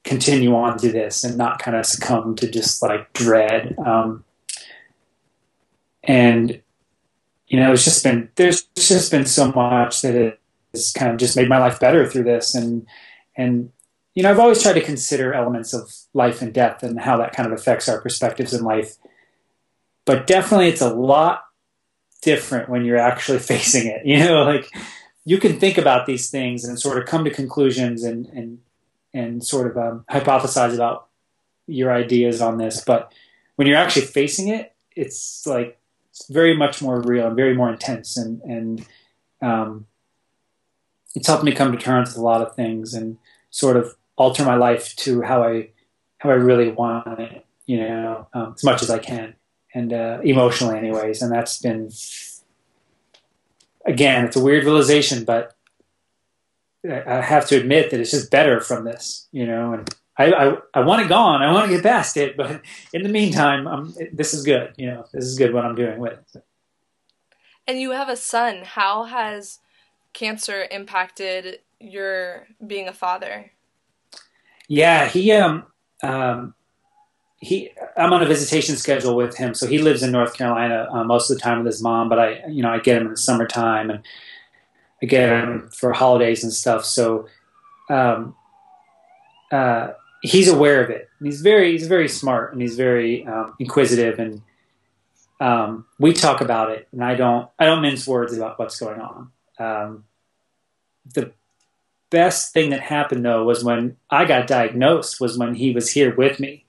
continue 0.04 0.56
on 0.56 0.78
to 0.78 0.92
this 0.92 1.24
and 1.24 1.36
not 1.36 1.58
kind 1.60 1.76
of 1.76 1.86
succumb 1.86 2.36
to 2.36 2.50
just 2.50 2.82
like 2.84 3.12
dread. 3.14 3.76
Um, 3.84 4.24
and 6.04 6.62
you 7.48 7.60
know 7.60 7.74
it's 7.74 7.84
just 7.84 8.04
been 8.04 8.30
there's 8.36 8.62
just 8.76 9.10
been 9.10 9.26
so 9.26 9.52
much 9.52 10.04
that 10.04 10.38
has 10.74 10.94
kind 10.94 11.12
of 11.12 11.18
just 11.18 11.36
made 11.36 11.50
my 11.50 11.58
life 11.58 11.80
better 11.80 12.08
through 12.08 12.26
this. 12.26 12.54
And 12.54 12.86
and 13.36 13.72
you 14.14 14.24
know 14.24 14.32
i've 14.32 14.40
always 14.40 14.64
tried 14.64 14.74
to 14.74 14.82
consider 14.82 15.34
elements 15.34 15.74
of 15.74 15.92
life 16.14 16.42
and 16.42 16.54
death 16.54 16.84
and 16.84 17.02
how 17.02 17.18
that 17.18 17.34
kind 17.34 17.52
of 17.52 17.52
affects 17.52 17.90
our 17.90 18.00
perspectives 18.00 18.54
in 18.54 18.64
life 18.64 18.96
but 20.06 20.28
definitely 20.28 20.70
it's 20.70 20.82
a 20.82 20.94
lot 20.94 21.46
different 22.22 22.70
when 22.70 22.86
you're 22.86 22.98
actually 22.98 23.40
facing 23.54 23.88
it. 23.88 24.06
You 24.06 24.20
know, 24.20 24.44
like 24.44 24.70
you 25.26 25.40
can 25.40 25.60
think 25.60 25.78
about 25.78 26.06
these 26.06 26.30
things 26.30 26.64
and 26.64 26.80
sort 26.80 26.98
of 26.98 27.06
come 27.06 27.26
to 27.26 27.32
conclusions 27.32 28.04
and 28.04 28.28
and 28.28 28.60
and 29.14 29.46
sort 29.46 29.68
of 29.68 29.78
um, 29.78 30.06
hypothesize 30.10 30.76
about 30.76 31.08
your 31.68 31.92
ideas 31.92 32.42
on 32.42 32.58
this, 32.58 32.84
but 32.84 33.14
when 33.56 33.68
you're 33.68 33.78
actually 33.78 34.06
facing 34.06 34.50
it, 34.50 34.74
it's 34.96 35.48
like 35.48 35.80
it's 36.10 36.28
very 36.28 36.56
much 36.56 36.82
more 36.82 37.02
real 37.02 37.28
and 37.28 37.36
very 37.36 37.56
more 37.56 37.72
intense, 37.72 38.18
and 38.18 38.42
and 38.42 38.86
um, 39.42 39.88
it's 41.16 41.28
helped 41.28 41.44
me 41.44 41.54
come 41.54 41.72
to 41.72 41.78
terms 41.78 42.10
with 42.10 42.18
a 42.18 42.22
lot 42.22 42.42
of 42.42 42.56
things 42.56 42.94
and 42.94 43.18
sort 43.50 43.78
of 43.78 43.96
alter 44.18 44.44
my 44.44 44.56
life 44.56 44.96
to 44.98 45.22
how 45.22 45.44
I 45.44 45.70
how 46.18 46.30
I 46.30 46.34
really 46.34 46.72
want 46.72 47.20
it, 47.20 47.46
you 47.66 47.78
know, 47.78 48.28
um, 48.34 48.54
as 48.56 48.64
much 48.64 48.82
as 48.84 48.90
I 48.90 49.00
can 49.00 49.36
and 49.76 49.94
uh, 49.94 50.20
emotionally, 50.24 50.78
anyways. 50.78 51.22
And 51.22 51.32
that's 51.32 51.60
been, 51.60 51.92
again, 53.86 54.26
it's 54.26 54.36
a 54.36 54.44
weird 54.44 54.64
realization, 54.64 55.26
but 55.26 55.56
I 56.84 57.22
have 57.22 57.46
to 57.48 57.58
admit 57.58 57.92
that 57.92 58.00
it's 58.00 58.12
just 58.12 58.32
better 58.32 58.62
from 58.62 58.86
this, 58.86 59.28
you 59.32 59.46
know. 59.46 59.74
And 59.74 59.94
I, 60.18 60.32
I, 60.32 60.58
I 60.74 60.80
want 60.80 61.02
it 61.02 61.10
gone. 61.10 61.44
I 61.44 61.52
want 61.52 61.68
to 61.68 61.76
get 61.76 61.84
past 61.84 62.16
it, 62.16 62.38
but 62.38 62.62
in 62.94 63.04
the 63.04 63.10
meantime, 63.10 63.68
I'm, 63.68 63.94
this 64.14 64.34
is 64.34 64.44
good. 64.44 64.74
You 64.78 64.88
know, 64.88 65.06
this 65.12 65.26
is 65.26 65.38
good 65.38 65.54
what 65.54 65.66
I'm 65.66 65.76
doing 65.76 66.00
with 66.00 66.20
it. 66.36 66.44
And 67.68 67.80
you 67.80 67.92
have 67.92 68.10
a 68.10 68.16
son. 68.16 68.62
How 68.64 69.04
has 69.04 69.60
cancer 70.14 70.68
impacted 70.72 71.60
your 71.80 72.48
being 72.66 72.88
a 72.88 72.94
father? 72.94 73.52
Yeah, 74.68 75.08
he 75.08 75.32
um 75.34 75.66
um 76.02 76.54
he 77.38 77.72
I'm 77.98 78.14
on 78.14 78.24
a 78.24 78.26
visitation 78.26 78.76
schedule 78.76 79.16
with 79.16 79.38
him, 79.38 79.54
so 79.54 79.68
he 79.68 79.78
lives 79.78 80.04
in 80.04 80.12
North 80.12 80.36
Carolina 80.36 80.88
uh, 80.92 81.04
most 81.04 81.30
of 81.30 81.38
the 81.38 81.42
time 81.42 81.60
with 81.60 81.68
his 81.68 81.82
mom. 81.82 82.10
But 82.10 82.20
I, 82.20 82.44
you 82.48 82.62
know, 82.62 82.70
I 82.70 82.80
get 82.80 82.98
him 82.98 83.06
in 83.06 83.12
the 83.12 83.18
summertime 83.18 83.90
and 83.90 84.04
I 85.02 85.06
get 85.06 85.30
him 85.30 85.70
for 85.74 85.94
holidays 85.94 86.44
and 86.44 86.52
stuff. 86.52 86.86
So 86.86 87.28
um, 87.90 88.36
uh, 89.52 89.90
he's 90.22 90.48
aware 90.48 90.84
of 90.84 90.90
it. 90.90 91.10
He's 91.22 91.42
very 91.42 91.74
he's 91.74 91.88
very 91.88 92.08
smart 92.08 92.54
and 92.54 92.62
he's 92.62 92.76
very 92.76 93.26
um, 93.26 93.54
inquisitive 93.60 94.20
and 94.20 94.42
um, 95.40 95.86
we 96.00 96.14
talk 96.14 96.42
about 96.42 96.72
it. 96.72 96.88
And 96.92 97.04
I 97.04 97.16
don't 97.16 97.50
I 97.60 97.66
don't 97.66 97.82
mince 97.82 98.08
words 98.08 98.36
about 98.36 98.58
what's 98.58 98.80
going 98.80 99.02
on. 99.02 99.32
Um, 99.60 100.06
the 101.14 101.32
best 102.10 102.54
thing 102.54 102.70
that 102.70 102.82
happened 102.82 103.26
though 103.26 103.44
was 103.44 103.64
when 103.64 103.98
I 104.10 104.26
got 104.26 104.48
diagnosed 104.48 105.20
was 105.20 105.38
when 105.38 105.56
he 105.56 105.72
was 105.72 105.92
here 105.92 106.16
with 106.16 106.40
me 106.40 106.65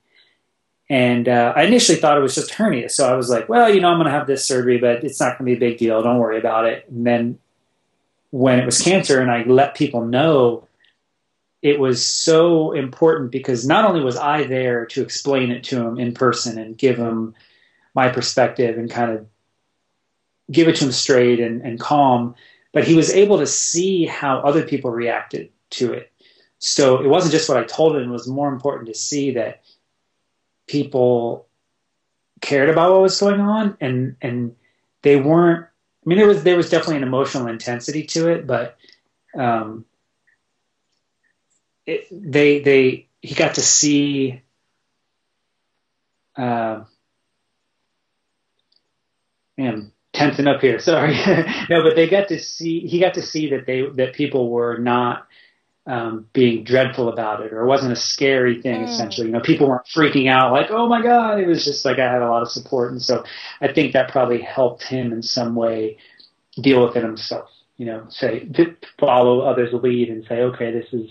and 0.88 1.28
uh, 1.28 1.52
I 1.56 1.62
initially 1.62 1.98
thought 1.98 2.16
it 2.16 2.22
was 2.22 2.34
just 2.34 2.54
hernia. 2.54 2.88
So 2.88 3.10
I 3.12 3.16
was 3.16 3.28
like, 3.28 3.48
well, 3.48 3.72
you 3.72 3.80
know, 3.80 3.88
I'm 3.88 3.96
going 3.96 4.06
to 4.06 4.12
have 4.12 4.26
this 4.26 4.44
surgery, 4.44 4.78
but 4.78 5.02
it's 5.02 5.18
not 5.18 5.38
going 5.38 5.50
to 5.50 5.58
be 5.58 5.66
a 5.66 5.70
big 5.70 5.78
deal. 5.78 6.02
Don't 6.02 6.18
worry 6.18 6.38
about 6.38 6.66
it. 6.66 6.88
And 6.88 7.06
then 7.06 7.38
when 8.30 8.60
it 8.60 8.66
was 8.66 8.80
cancer 8.80 9.20
and 9.20 9.30
I 9.30 9.42
let 9.42 9.74
people 9.74 10.04
know, 10.04 10.68
it 11.62 11.80
was 11.80 12.04
so 12.04 12.72
important 12.72 13.32
because 13.32 13.66
not 13.66 13.84
only 13.84 14.00
was 14.00 14.16
I 14.16 14.44
there 14.44 14.86
to 14.86 15.02
explain 15.02 15.50
it 15.50 15.64
to 15.64 15.80
him 15.80 15.98
in 15.98 16.14
person 16.14 16.58
and 16.58 16.78
give 16.78 16.96
him 16.96 17.34
my 17.94 18.08
perspective 18.08 18.78
and 18.78 18.90
kind 18.90 19.10
of 19.10 19.26
give 20.52 20.68
it 20.68 20.76
to 20.76 20.84
him 20.84 20.92
straight 20.92 21.40
and, 21.40 21.62
and 21.62 21.80
calm, 21.80 22.36
but 22.72 22.86
he 22.86 22.94
was 22.94 23.10
able 23.10 23.38
to 23.38 23.46
see 23.46 24.04
how 24.06 24.38
other 24.40 24.62
people 24.62 24.90
reacted 24.92 25.50
to 25.70 25.92
it. 25.92 26.12
So 26.58 27.02
it 27.02 27.08
wasn't 27.08 27.32
just 27.32 27.48
what 27.48 27.58
I 27.58 27.64
told 27.64 27.96
him, 27.96 28.02
it 28.04 28.12
was 28.12 28.28
more 28.28 28.52
important 28.52 28.86
to 28.88 28.94
see 28.94 29.32
that 29.32 29.62
people 30.66 31.46
cared 32.40 32.68
about 32.68 32.92
what 32.92 33.02
was 33.02 33.18
going 33.18 33.40
on, 33.40 33.76
and 33.80 34.16
and 34.20 34.54
they 35.02 35.16
weren't. 35.16 35.64
I 35.64 36.08
mean, 36.08 36.18
there 36.18 36.28
was 36.28 36.42
there 36.42 36.56
was 36.56 36.70
definitely 36.70 36.98
an 36.98 37.02
emotional 37.02 37.48
intensity 37.48 38.04
to 38.04 38.28
it, 38.28 38.46
but 38.46 38.76
um, 39.36 39.84
it, 41.86 42.06
they 42.10 42.60
they 42.60 43.08
he 43.22 43.34
got 43.34 43.54
to 43.54 43.62
see. 43.62 44.42
Uh, 46.36 46.84
man, 49.56 49.90
tensing 50.12 50.46
up 50.46 50.60
here. 50.60 50.78
Sorry, 50.80 51.14
no, 51.70 51.82
but 51.82 51.96
they 51.96 52.08
got 52.08 52.28
to 52.28 52.38
see. 52.38 52.80
He 52.86 52.98
got 53.00 53.14
to 53.14 53.22
see 53.22 53.50
that 53.50 53.66
they 53.66 53.82
that 53.96 54.14
people 54.14 54.50
were 54.50 54.78
not 54.78 55.25
um, 55.86 56.26
being 56.32 56.64
dreadful 56.64 57.08
about 57.08 57.42
it, 57.42 57.52
or 57.52 57.62
it 57.62 57.66
wasn't 57.66 57.92
a 57.92 57.96
scary 57.96 58.60
thing. 58.60 58.82
Mm. 58.82 58.88
Essentially, 58.88 59.28
you 59.28 59.32
know, 59.32 59.40
people 59.40 59.68
weren't 59.68 59.86
freaking 59.86 60.28
out 60.28 60.52
like, 60.52 60.70
"Oh 60.70 60.88
my 60.88 61.02
god!" 61.02 61.38
It 61.38 61.46
was 61.46 61.64
just 61.64 61.84
like 61.84 61.98
I 61.98 62.10
had 62.10 62.22
a 62.22 62.28
lot 62.28 62.42
of 62.42 62.50
support, 62.50 62.92
and 62.92 63.00
so 63.00 63.24
I 63.60 63.72
think 63.72 63.92
that 63.92 64.10
probably 64.10 64.40
helped 64.40 64.82
him 64.82 65.12
in 65.12 65.22
some 65.22 65.54
way 65.54 65.98
deal 66.60 66.84
with 66.84 66.96
it 66.96 67.02
himself. 67.02 67.48
You 67.76 67.86
know, 67.86 68.06
say 68.08 68.48
follow 68.98 69.40
others' 69.40 69.72
lead 69.72 70.08
and 70.08 70.24
say, 70.28 70.40
"Okay, 70.40 70.72
this 70.72 70.86
is 70.92 71.08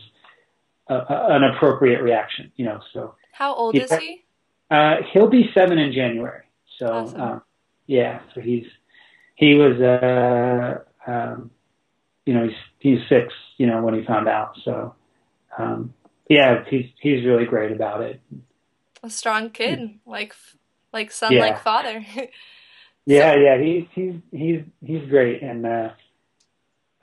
a, 0.90 0.96
a, 0.96 1.36
an 1.36 1.44
appropriate 1.44 2.02
reaction." 2.02 2.52
You 2.58 2.66
know, 2.66 2.82
so 2.92 3.16
how 3.32 3.54
old 3.54 3.76
is 3.76 3.94
he? 3.94 4.24
Uh, 4.70 4.98
he'll 5.14 5.30
be 5.30 5.52
seven 5.54 5.78
in 5.78 5.94
January. 5.94 6.42
So, 6.80 6.88
awesome. 6.88 7.22
uh, 7.22 7.40
yeah, 7.88 8.22
so 8.34 8.42
he's 8.42 8.66
he 9.36 9.56
was 9.56 9.80
uh, 9.80 10.80
um, 11.10 11.52
you 12.26 12.34
know 12.34 12.48
he's 12.48 12.58
he's 12.80 13.00
six 13.10 13.34
you 13.58 13.68
know 13.68 13.82
when 13.82 13.94
he 13.94 14.04
found 14.06 14.28
out 14.28 14.58
so 14.64 14.96
um, 15.58 15.94
yeah 16.30 16.64
he's 16.70 16.86
he's 17.00 17.26
really 17.26 17.46
great 17.46 17.72
about 17.72 18.02
it 18.02 18.22
a 19.04 19.10
strong 19.10 19.50
kid 19.50 20.00
like 20.06 20.34
like 20.92 21.12
son 21.12 21.34
yeah. 21.34 21.40
like 21.40 21.62
father 21.62 22.06
yeah 23.06 23.36
yeah 23.36 23.58
he's 23.62 23.86
he's 23.94 24.16
he's 24.32 24.62
he's 24.84 25.10
great 25.10 25.42
and 25.42 25.66
uh, 25.66 25.90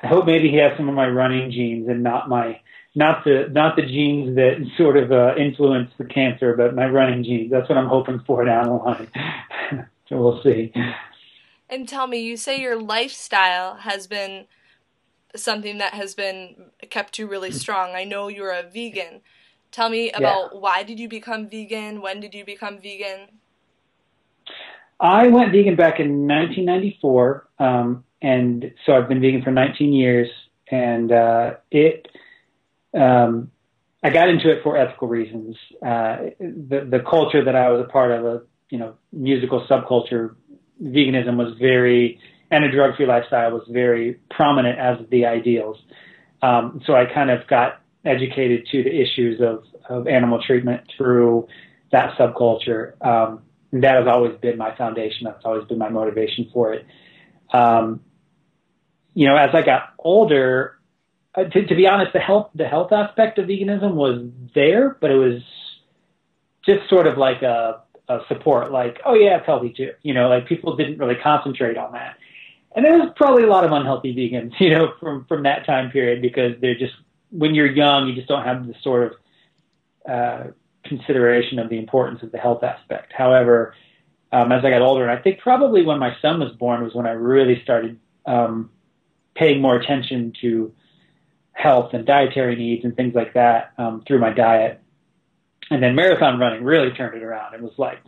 I 0.02 0.08
hope 0.08 0.26
maybe 0.26 0.50
he 0.50 0.56
has 0.56 0.76
some 0.76 0.88
of 0.88 0.94
my 0.94 1.06
running 1.06 1.50
genes 1.52 1.88
and 1.88 2.02
not 2.02 2.28
my 2.28 2.60
not 2.94 3.24
the 3.24 3.48
not 3.50 3.76
the 3.76 3.82
genes 3.82 4.36
that 4.36 4.66
sort 4.76 4.96
of 4.96 5.12
uh, 5.12 5.34
influence 5.38 5.90
the 5.98 6.04
cancer, 6.04 6.54
but 6.56 6.74
my 6.74 6.86
running 6.86 7.24
genes. 7.24 7.50
That's 7.50 7.68
what 7.68 7.78
I'm 7.78 7.86
hoping 7.86 8.20
for 8.26 8.44
down 8.44 8.66
the 8.66 8.72
line. 8.72 9.08
so 10.08 10.16
we'll 10.16 10.42
see. 10.42 10.72
And 11.70 11.88
tell 11.88 12.06
me, 12.06 12.20
you 12.20 12.36
say 12.36 12.60
your 12.60 12.80
lifestyle 12.80 13.76
has 13.76 14.06
been 14.06 14.46
something 15.36 15.78
that 15.78 15.94
has 15.94 16.14
been 16.14 16.70
kept 16.90 17.18
you 17.18 17.26
really 17.26 17.50
strong. 17.50 17.94
I 17.94 18.04
know 18.04 18.28
you're 18.28 18.52
a 18.52 18.62
vegan. 18.62 19.20
Tell 19.70 19.88
me 19.88 20.10
about 20.10 20.50
yeah. 20.52 20.60
why 20.60 20.82
did 20.82 21.00
you 21.00 21.08
become 21.08 21.48
vegan? 21.48 22.02
When 22.02 22.20
did 22.20 22.34
you 22.34 22.44
become 22.44 22.78
vegan? 22.80 23.28
I 25.00 25.28
went 25.28 25.50
vegan 25.50 25.74
back 25.74 25.98
in 25.98 26.28
1994, 26.28 27.48
um, 27.58 28.04
and 28.20 28.72
so 28.86 28.92
I've 28.92 29.08
been 29.08 29.20
vegan 29.20 29.42
for 29.42 29.50
19 29.50 29.92
years. 29.92 30.28
And 30.70 31.10
uh, 31.10 31.54
it, 31.70 32.06
um, 32.94 33.50
I 34.02 34.10
got 34.10 34.28
into 34.28 34.50
it 34.50 34.62
for 34.62 34.76
ethical 34.76 35.08
reasons. 35.08 35.56
Uh, 35.84 36.16
the 36.38 36.86
the 36.88 37.00
culture 37.08 37.44
that 37.44 37.54
I 37.54 37.70
was 37.70 37.84
a 37.84 37.90
part 37.90 38.10
of, 38.10 38.24
a 38.24 38.42
you 38.70 38.78
know 38.78 38.94
musical 39.12 39.66
subculture, 39.68 40.34
veganism 40.82 41.36
was 41.36 41.54
very, 41.58 42.18
and 42.52 42.64
a 42.64 42.70
drug 42.70 42.94
free 42.96 43.06
lifestyle 43.06 43.50
was 43.50 43.66
very 43.68 44.20
prominent 44.30 44.78
as 44.78 44.98
the 45.10 45.24
ideals. 45.24 45.78
Um, 46.42 46.82
so 46.86 46.94
I 46.94 47.06
kind 47.12 47.30
of 47.30 47.46
got 47.48 47.80
educated 48.04 48.66
to 48.70 48.82
the 48.82 48.90
issues 48.90 49.40
of, 49.40 49.64
of 49.88 50.06
animal 50.06 50.40
treatment 50.46 50.82
through 50.96 51.48
that 51.92 52.16
subculture. 52.18 52.92
Um, 53.04 53.40
that 53.72 53.94
has 53.94 54.06
always 54.06 54.38
been 54.40 54.58
my 54.58 54.76
foundation. 54.76 55.24
That's 55.24 55.44
always 55.46 55.66
been 55.66 55.78
my 55.78 55.88
motivation 55.88 56.50
for 56.52 56.74
it. 56.74 56.86
Um, 57.54 58.00
you 59.14 59.26
know, 59.26 59.36
as 59.36 59.50
I 59.54 59.62
got 59.62 59.94
older, 59.98 60.78
uh, 61.34 61.44
to, 61.44 61.66
to 61.66 61.74
be 61.74 61.86
honest, 61.86 62.12
the 62.12 62.18
health 62.18 62.50
the 62.54 62.66
health 62.66 62.92
aspect 62.92 63.38
of 63.38 63.46
veganism 63.46 63.94
was 63.94 64.28
there, 64.54 64.96
but 65.00 65.10
it 65.10 65.16
was 65.16 65.42
just 66.66 66.88
sort 66.90 67.06
of 67.06 67.16
like 67.16 67.40
a 67.40 67.80
uh, 68.08 68.18
support, 68.28 68.70
like, 68.70 69.00
oh 69.06 69.14
yeah, 69.14 69.38
it's 69.38 69.46
healthy 69.46 69.72
too. 69.74 69.92
You 70.02 70.12
know, 70.12 70.28
like 70.28 70.46
people 70.46 70.76
didn't 70.76 70.98
really 70.98 71.16
concentrate 71.22 71.78
on 71.78 71.92
that. 71.92 72.16
And 72.74 72.84
there 72.84 72.98
was 72.98 73.12
probably 73.16 73.44
a 73.44 73.48
lot 73.48 73.64
of 73.64 73.72
unhealthy 73.72 74.14
vegans, 74.14 74.52
you 74.60 74.70
know, 74.70 74.92
from 75.00 75.24
from 75.26 75.42
that 75.44 75.66
time 75.66 75.90
period 75.90 76.22
because 76.22 76.52
they're 76.60 76.78
just 76.78 76.94
when 77.30 77.54
you're 77.54 77.70
young, 77.70 78.08
you 78.08 78.14
just 78.14 78.28
don't 78.28 78.44
have 78.44 78.66
the 78.66 78.74
sort 78.82 79.12
of 80.06 80.10
uh, 80.10 80.50
consideration 80.84 81.58
of 81.58 81.68
the 81.68 81.78
importance 81.78 82.22
of 82.22 82.32
the 82.32 82.38
health 82.38 82.62
aspect. 82.62 83.12
However, 83.16 83.74
um, 84.32 84.50
as 84.52 84.64
I 84.64 84.70
got 84.70 84.82
older, 84.82 85.08
and 85.08 85.18
I 85.18 85.22
think 85.22 85.40
probably 85.40 85.84
when 85.84 85.98
my 85.98 86.16
son 86.20 86.40
was 86.40 86.52
born 86.58 86.82
was 86.82 86.94
when 86.94 87.06
I 87.06 87.12
really 87.12 87.62
started 87.62 87.98
um, 88.26 88.70
paying 89.34 89.60
more 89.60 89.76
attention 89.76 90.32
to 90.40 90.72
health 91.52 91.92
and 91.92 92.06
dietary 92.06 92.56
needs 92.56 92.84
and 92.84 92.96
things 92.96 93.14
like 93.14 93.34
that 93.34 93.72
um, 93.78 94.02
through 94.06 94.18
my 94.18 94.32
diet. 94.32 94.80
And 95.70 95.82
then 95.82 95.94
marathon 95.94 96.38
running 96.38 96.64
really 96.64 96.90
turned 96.90 97.16
it 97.16 97.22
around. 97.22 97.54
It 97.54 97.62
was 97.62 97.72
like 97.78 97.98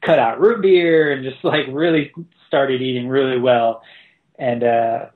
cut 0.00 0.18
out 0.18 0.40
root 0.40 0.62
beer 0.62 1.12
and 1.12 1.24
just 1.24 1.44
like 1.44 1.66
really 1.70 2.12
started 2.46 2.82
eating 2.82 3.08
really 3.08 3.38
well. 3.38 3.82
And, 4.38 4.64
uh, 4.64 5.06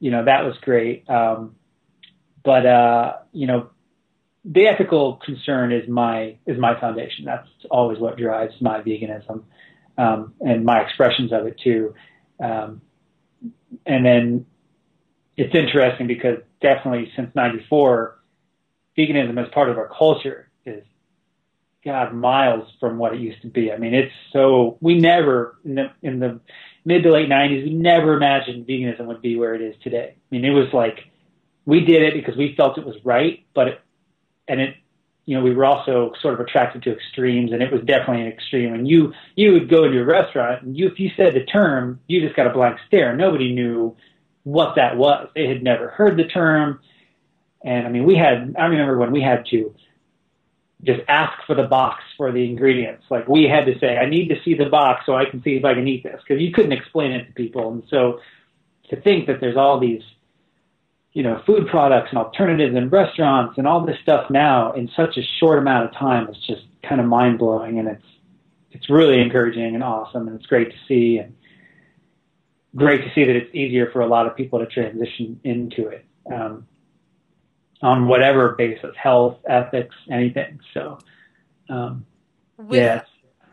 you 0.00 0.10
know, 0.10 0.24
that 0.24 0.44
was 0.44 0.56
great. 0.62 1.08
Um, 1.08 1.56
but, 2.44 2.66
uh, 2.66 3.12
you 3.32 3.46
know, 3.46 3.70
the 4.44 4.66
ethical 4.66 5.20
concern 5.24 5.72
is 5.72 5.88
my, 5.88 6.38
is 6.46 6.58
my 6.58 6.78
foundation. 6.80 7.24
That's 7.24 7.46
always 7.70 7.98
what 7.98 8.16
drives 8.16 8.54
my 8.60 8.80
veganism, 8.80 9.42
um, 9.96 10.34
and 10.40 10.64
my 10.64 10.80
expressions 10.80 11.32
of 11.32 11.46
it 11.46 11.60
too. 11.62 11.94
Um, 12.42 12.82
and 13.86 14.04
then 14.04 14.46
it's 15.36 15.54
interesting 15.54 16.06
because 16.08 16.38
definitely 16.60 17.12
since 17.16 17.34
94, 17.34 18.18
veganism 18.98 19.40
as 19.42 19.48
part 19.52 19.70
of 19.70 19.78
our 19.78 19.88
culture 19.88 20.50
is 20.66 20.84
God, 21.84 22.14
miles 22.14 22.68
from 22.78 22.98
what 22.98 23.14
it 23.14 23.20
used 23.20 23.42
to 23.42 23.48
be. 23.48 23.72
I 23.72 23.76
mean, 23.76 23.94
it's 23.94 24.12
so 24.32 24.78
we 24.80 24.98
never 24.98 25.58
in 25.64 25.74
the, 25.74 25.90
in 26.02 26.20
the 26.20 26.40
mid 26.84 27.02
to 27.02 27.12
late 27.12 27.28
'90s, 27.28 27.64
we 27.64 27.74
never 27.74 28.14
imagined 28.14 28.66
veganism 28.66 29.06
would 29.06 29.22
be 29.22 29.36
where 29.36 29.54
it 29.54 29.62
is 29.62 29.74
today. 29.82 30.14
I 30.16 30.34
mean, 30.34 30.44
it 30.44 30.50
was 30.50 30.72
like 30.72 31.00
we 31.64 31.80
did 31.80 32.02
it 32.02 32.14
because 32.14 32.36
we 32.36 32.54
felt 32.56 32.78
it 32.78 32.86
was 32.86 32.96
right, 33.04 33.44
but 33.54 33.68
it, 33.68 33.80
and 34.48 34.60
it, 34.60 34.76
you 35.24 35.36
know, 35.36 35.42
we 35.44 35.54
were 35.54 35.64
also 35.64 36.12
sort 36.20 36.34
of 36.34 36.40
attracted 36.40 36.82
to 36.82 36.92
extremes, 36.92 37.52
and 37.52 37.62
it 37.62 37.72
was 37.72 37.82
definitely 37.82 38.22
an 38.22 38.28
extreme. 38.28 38.74
And 38.74 38.88
you 38.88 39.12
you 39.36 39.52
would 39.52 39.70
go 39.70 39.84
into 39.84 40.00
a 40.00 40.04
restaurant, 40.04 40.62
and 40.62 40.76
you 40.76 40.88
if 40.88 40.98
you 40.98 41.10
said 41.16 41.34
the 41.34 41.44
term, 41.44 42.00
you 42.08 42.20
just 42.20 42.36
got 42.36 42.46
a 42.46 42.50
blank 42.52 42.78
stare. 42.86 43.16
Nobody 43.16 43.52
knew 43.52 43.96
what 44.44 44.74
that 44.76 44.96
was. 44.96 45.28
They 45.34 45.46
had 45.46 45.62
never 45.62 45.88
heard 45.88 46.16
the 46.16 46.24
term. 46.24 46.80
And 47.64 47.86
I 47.86 47.90
mean, 47.90 48.04
we 48.04 48.16
had, 48.16 48.56
I 48.58 48.66
remember 48.66 48.98
when 48.98 49.12
we 49.12 49.22
had 49.22 49.46
to 49.46 49.74
just 50.84 51.00
ask 51.08 51.32
for 51.46 51.54
the 51.54 51.62
box 51.62 52.02
for 52.16 52.32
the 52.32 52.44
ingredients. 52.44 53.04
Like 53.08 53.28
we 53.28 53.44
had 53.44 53.66
to 53.66 53.78
say, 53.78 53.96
I 53.96 54.08
need 54.08 54.28
to 54.28 54.36
see 54.44 54.54
the 54.54 54.66
box 54.66 55.06
so 55.06 55.14
I 55.14 55.26
can 55.26 55.42
see 55.42 55.56
if 55.56 55.64
I 55.64 55.74
can 55.74 55.86
eat 55.86 56.02
this 56.02 56.20
because 56.26 56.42
you 56.42 56.52
couldn't 56.52 56.72
explain 56.72 57.12
it 57.12 57.26
to 57.26 57.32
people. 57.32 57.72
And 57.72 57.82
so 57.88 58.20
to 58.90 59.00
think 59.00 59.28
that 59.28 59.40
there's 59.40 59.56
all 59.56 59.78
these, 59.78 60.02
you 61.12 61.22
know, 61.22 61.40
food 61.46 61.68
products 61.68 62.08
and 62.10 62.18
alternatives 62.18 62.74
and 62.76 62.90
restaurants 62.90 63.58
and 63.58 63.66
all 63.66 63.86
this 63.86 63.96
stuff 64.02 64.28
now 64.30 64.72
in 64.72 64.90
such 64.96 65.16
a 65.16 65.22
short 65.38 65.58
amount 65.58 65.88
of 65.88 65.94
time 65.94 66.28
is 66.28 66.36
just 66.46 66.62
kind 66.82 67.00
of 67.00 67.06
mind 67.06 67.38
blowing. 67.38 67.78
And 67.78 67.88
it's, 67.88 68.06
it's 68.72 68.90
really 68.90 69.20
encouraging 69.20 69.74
and 69.74 69.84
awesome. 69.84 70.26
And 70.26 70.36
it's 70.36 70.46
great 70.46 70.70
to 70.70 70.76
see 70.88 71.18
and 71.18 71.36
great 72.74 73.02
to 73.02 73.12
see 73.14 73.24
that 73.24 73.36
it's 73.36 73.54
easier 73.54 73.90
for 73.92 74.00
a 74.00 74.06
lot 74.06 74.26
of 74.26 74.36
people 74.36 74.58
to 74.58 74.66
transition 74.66 75.38
into 75.44 75.88
it. 75.88 76.04
Um, 76.32 76.66
on 77.82 78.06
whatever 78.06 78.54
basis, 78.56 78.94
health, 78.96 79.38
ethics, 79.48 79.94
anything. 80.10 80.60
So, 80.72 80.98
um, 81.68 82.06
with, 82.56 82.80
yeah. 82.80 83.02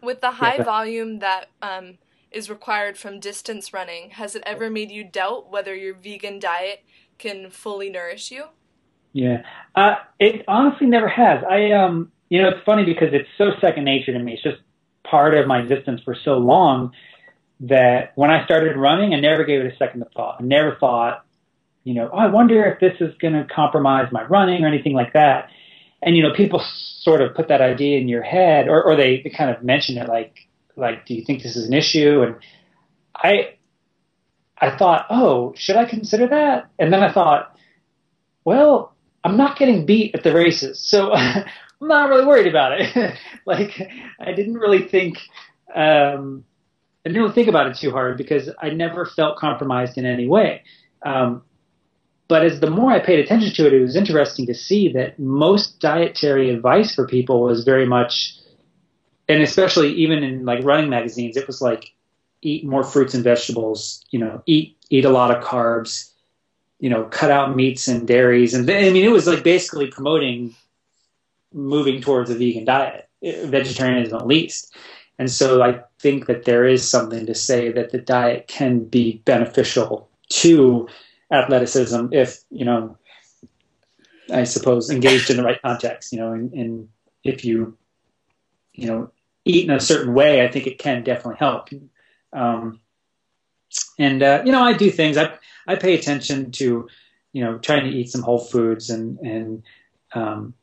With 0.02 0.22
the 0.22 0.32
high 0.32 0.58
yeah. 0.58 0.64
volume 0.64 1.20
that 1.20 1.50
um, 1.62 1.98
is 2.32 2.50
required 2.50 2.98
from 2.98 3.20
distance 3.20 3.74
running, 3.74 4.12
has 4.12 4.36
it 4.36 4.44
ever 4.46 4.70
made 4.70 4.92
you 4.92 5.04
doubt 5.04 5.52
whether 5.52 5.76
your 5.76 5.96
vegan 5.96 6.40
diet 6.40 6.84
can 7.18 7.50
fully 7.50 7.90
nourish 7.90 8.32
you? 8.32 8.46
Yeah, 9.12 9.42
uh, 9.76 9.96
it 10.20 10.46
honestly 10.48 10.88
never 10.88 11.08
has. 11.08 11.44
I, 11.44 11.72
um, 11.72 12.12
you 12.30 12.42
know, 12.42 12.50
it's 12.50 12.64
funny 12.64 12.86
because 12.86 13.10
it's 13.12 13.28
so 13.38 13.52
second 13.60 13.84
nature 13.84 14.14
to 14.14 14.20
me. 14.20 14.34
It's 14.34 14.44
just 14.44 14.62
part 15.04 15.34
of 15.34 15.48
my 15.48 15.62
existence 15.62 16.02
for 16.06 16.16
so 16.24 16.38
long 16.38 16.92
that 17.62 18.12
when 18.16 18.30
I 18.30 18.46
started 18.46 18.78
running, 18.78 19.14
I 19.14 19.20
never 19.20 19.44
gave 19.44 19.62
it 19.62 19.74
a 19.74 19.76
second 19.78 20.06
thought. 20.16 20.38
I 20.40 20.44
never 20.44 20.78
thought, 20.80 21.26
you 21.90 21.96
know, 21.96 22.08
oh, 22.14 22.18
I 22.18 22.28
wonder 22.28 22.64
if 22.68 22.80
this 22.80 23.02
is 23.02 23.18
going 23.18 23.34
to 23.34 23.48
compromise 23.52 24.12
my 24.12 24.24
running 24.26 24.64
or 24.64 24.68
anything 24.68 24.94
like 24.94 25.14
that. 25.14 25.50
And 26.04 26.16
you 26.16 26.22
know, 26.22 26.32
people 26.36 26.64
sort 27.00 27.20
of 27.20 27.34
put 27.34 27.48
that 27.48 27.62
idea 27.62 27.98
in 27.98 28.08
your 28.08 28.22
head, 28.22 28.68
or, 28.68 28.84
or 28.84 28.96
they, 28.96 29.22
they 29.24 29.32
kind 29.32 29.50
of 29.50 29.64
mention 29.64 29.98
it 29.98 30.08
like, 30.08 30.36
like, 30.76 31.08
do 31.08 31.16
you 31.16 31.26
think 31.26 31.42
this 31.42 31.56
is 31.56 31.68
an 31.68 31.74
issue? 31.74 32.22
And 32.22 32.36
I, 33.16 33.56
I 34.60 34.78
thought, 34.78 35.08
oh, 35.10 35.56
should 35.58 35.78
I 35.78 35.86
consider 35.86 36.28
that? 36.28 36.70
And 36.78 36.94
then 36.94 37.02
I 37.02 37.12
thought, 37.12 37.58
well, 38.46 38.94
I'm 39.24 39.36
not 39.36 39.58
getting 39.58 39.88
beat 39.88 40.14
at 40.14 40.24
the 40.24 40.32
races, 40.32 40.80
so 40.80 41.12
I'm 41.16 41.44
not 41.82 42.10
really 42.10 42.26
worried 42.26 42.46
about 42.46 42.80
it. 42.80 43.18
like, 43.48 43.82
I 44.20 44.32
didn't 44.34 44.60
really 44.60 44.88
think 44.88 45.18
um, 45.74 46.46
I 47.04 47.10
didn't 47.10 47.34
think 47.34 47.48
about 47.48 47.66
it 47.66 47.78
too 47.78 47.90
hard 47.90 48.16
because 48.16 48.48
I 48.62 48.70
never 48.70 49.08
felt 49.08 49.40
compromised 49.40 49.98
in 49.98 50.06
any 50.06 50.28
way. 50.28 50.64
Um, 51.04 51.42
but 52.30 52.46
as 52.46 52.60
the 52.60 52.70
more 52.70 52.92
I 52.92 53.00
paid 53.00 53.20
attention 53.20 53.52
to 53.56 53.68
it, 53.68 53.74
it 53.74 53.82
was 53.82 53.96
interesting 53.96 54.46
to 54.46 54.54
see 54.54 54.94
that 54.94 55.18
most 55.20 55.80
dietary 55.80 56.52
advice 56.52 56.94
for 56.94 57.08
people 57.08 57.42
was 57.42 57.64
very 57.64 57.88
much, 57.88 58.36
and 59.28 59.42
especially 59.42 59.92
even 59.96 60.24
in 60.24 60.46
like 60.46 60.64
running 60.64 60.92
magazines, 60.92 61.36
it 61.36 61.48
was 61.48 61.60
like 61.60 61.92
eat 62.44 62.64
more 62.64 62.84
fruits 62.84 63.16
and 63.16 63.24
vegetables, 63.24 64.06
you 64.12 64.20
know, 64.20 64.44
eat 64.46 64.78
eat 64.92 65.06
a 65.06 65.10
lot 65.10 65.36
of 65.36 65.44
carbs, 65.44 66.12
you 66.80 66.90
know, 66.90 67.04
cut 67.06 67.32
out 67.32 67.56
meats 67.56 67.88
and 67.88 68.08
dairies, 68.08 68.54
and 68.54 68.70
I 68.70 68.92
mean, 68.92 69.04
it 69.04 69.12
was 69.12 69.26
like 69.26 69.44
basically 69.44 69.88
promoting 69.88 70.56
moving 71.52 72.00
towards 72.00 72.30
a 72.30 72.36
vegan 72.36 72.64
diet, 72.64 73.10
eh, 73.24 73.48
vegetarianism 73.48 74.20
at 74.20 74.28
least. 74.28 74.76
And 75.18 75.32
so 75.32 75.64
I 75.64 75.82
think 75.98 76.28
that 76.28 76.46
there 76.46 76.64
is 76.64 76.88
something 76.88 77.26
to 77.26 77.34
say 77.34 77.72
that 77.72 77.92
the 77.92 77.98
diet 77.98 78.48
can 78.48 78.86
be 78.86 79.22
beneficial 79.26 80.08
to 80.30 80.88
athleticism 81.32 82.08
if, 82.12 82.40
you 82.50 82.66
know, 82.66 82.98
I 84.32 84.44
suppose 84.44 84.90
engaged 84.90 85.30
in 85.30 85.38
the 85.38 85.44
right 85.44 85.62
context, 85.62 86.12
you 86.12 86.20
know, 86.20 86.34
and, 86.34 86.54
and 86.54 86.90
if 87.24 87.44
you, 87.44 87.78
you 88.74 88.88
know, 88.88 89.12
eat 89.46 89.66
in 89.66 89.72
a 89.72 89.80
certain 89.80 90.14
way, 90.14 90.44
I 90.44 90.48
think 90.50 90.68
it 90.68 90.80
can 90.80 91.04
definitely 91.04 91.38
help. 91.40 91.70
Um, 92.34 92.80
and, 93.98 94.22
uh, 94.22 94.44
you 94.46 94.52
know, 94.52 94.62
I 94.62 94.74
do 94.74 94.92
things, 94.92 95.18
I, 95.18 95.34
I 95.68 95.76
pay 95.76 95.96
attention 95.96 96.52
to, 96.54 96.88
you 97.34 97.44
know, 97.44 97.58
trying 97.58 97.90
to 97.90 97.96
eat 97.96 98.12
some 98.12 98.22
whole 98.22 98.40
foods 98.40 98.90
and, 98.90 99.20
and, 99.20 99.64
um, 100.14 100.54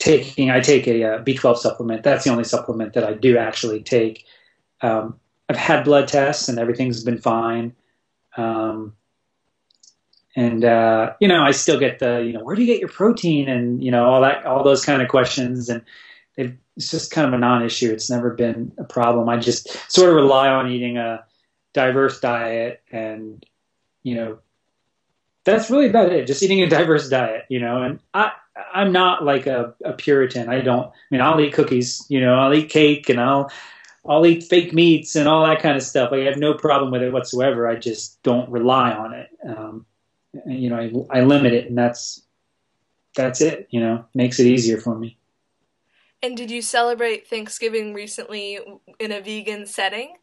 taking 0.00 0.50
I 0.50 0.60
take 0.60 0.88
a, 0.88 1.02
a 1.02 1.14
uh, 1.16 1.22
B12 1.22 1.58
supplement. 1.58 2.02
That's 2.02 2.24
the 2.24 2.30
only 2.30 2.44
supplement 2.44 2.94
that 2.94 3.04
I 3.04 3.12
do 3.12 3.38
actually 3.38 3.82
take. 3.82 4.24
Um, 4.80 5.20
I've 5.48 5.56
had 5.56 5.84
blood 5.84 6.08
tests 6.08 6.48
and 6.48 6.58
everything's 6.58 7.04
been 7.04 7.18
fine. 7.18 7.74
Um, 8.36 8.96
and 10.36 10.64
uh, 10.64 11.14
you 11.20 11.28
know, 11.28 11.42
I 11.42 11.50
still 11.50 11.78
get 11.78 11.98
the 11.98 12.18
you 12.18 12.32
know, 12.32 12.44
where 12.44 12.56
do 12.56 12.62
you 12.62 12.66
get 12.66 12.80
your 12.80 12.88
protein 12.88 13.48
and 13.48 13.82
you 13.82 13.90
know 13.90 14.04
all 14.04 14.20
that 14.22 14.46
all 14.46 14.62
those 14.62 14.84
kind 14.84 15.02
of 15.02 15.08
questions 15.08 15.68
and 15.68 15.82
it's 16.36 16.90
just 16.90 17.10
kind 17.10 17.26
of 17.26 17.34
a 17.34 17.38
non-issue. 17.38 17.92
It's 17.92 18.08
never 18.08 18.30
been 18.30 18.72
a 18.78 18.84
problem. 18.84 19.28
I 19.28 19.36
just 19.36 19.68
sort 19.92 20.08
of 20.08 20.14
rely 20.14 20.48
on 20.48 20.70
eating 20.70 20.96
a 20.96 21.24
diverse 21.72 22.20
diet 22.20 22.82
and 22.90 23.44
you 24.02 24.14
know 24.14 24.38
that's 25.44 25.70
really 25.70 25.88
about 25.88 26.12
it. 26.12 26.26
Just 26.26 26.42
eating 26.42 26.62
a 26.62 26.68
diverse 26.68 27.08
diet, 27.08 27.44
you 27.48 27.60
know, 27.60 27.82
and 27.82 28.00
I 28.14 28.32
I'm 28.72 28.92
not 28.92 29.24
like 29.24 29.46
a, 29.46 29.74
a 29.84 29.92
Puritan. 29.92 30.48
I 30.48 30.60
don't. 30.60 30.86
I 30.86 30.92
mean, 31.10 31.20
I'll 31.20 31.40
eat 31.40 31.54
cookies. 31.54 32.04
You 32.08 32.20
know, 32.20 32.34
I'll 32.34 32.54
eat 32.54 32.68
cake, 32.68 33.08
and 33.08 33.20
I'll 33.20 33.50
I'll 34.06 34.26
eat 34.26 34.44
fake 34.44 34.72
meats 34.72 35.16
and 35.16 35.28
all 35.28 35.46
that 35.46 35.60
kind 35.60 35.76
of 35.76 35.82
stuff. 35.82 36.12
I 36.12 36.18
have 36.20 36.38
no 36.38 36.54
problem 36.54 36.90
with 36.90 37.02
it 37.02 37.12
whatsoever. 37.12 37.68
I 37.68 37.76
just 37.76 38.22
don't 38.22 38.50
rely 38.50 38.92
on 38.92 39.14
it. 39.14 39.28
Um, 39.46 39.86
you 40.46 40.70
know, 40.70 41.06
I, 41.10 41.18
I 41.18 41.22
limit 41.22 41.52
it, 41.52 41.68
and 41.68 41.76
that's 41.76 42.22
that's 43.14 43.40
it. 43.40 43.68
You 43.70 43.80
know, 43.80 44.04
makes 44.14 44.38
it 44.40 44.46
easier 44.46 44.78
for 44.78 44.96
me. 44.96 45.16
And 46.22 46.36
did 46.36 46.50
you 46.50 46.60
celebrate 46.62 47.26
Thanksgiving 47.26 47.94
recently 47.94 48.58
in 48.98 49.12
a 49.12 49.20
vegan 49.20 49.66
setting? 49.66 50.16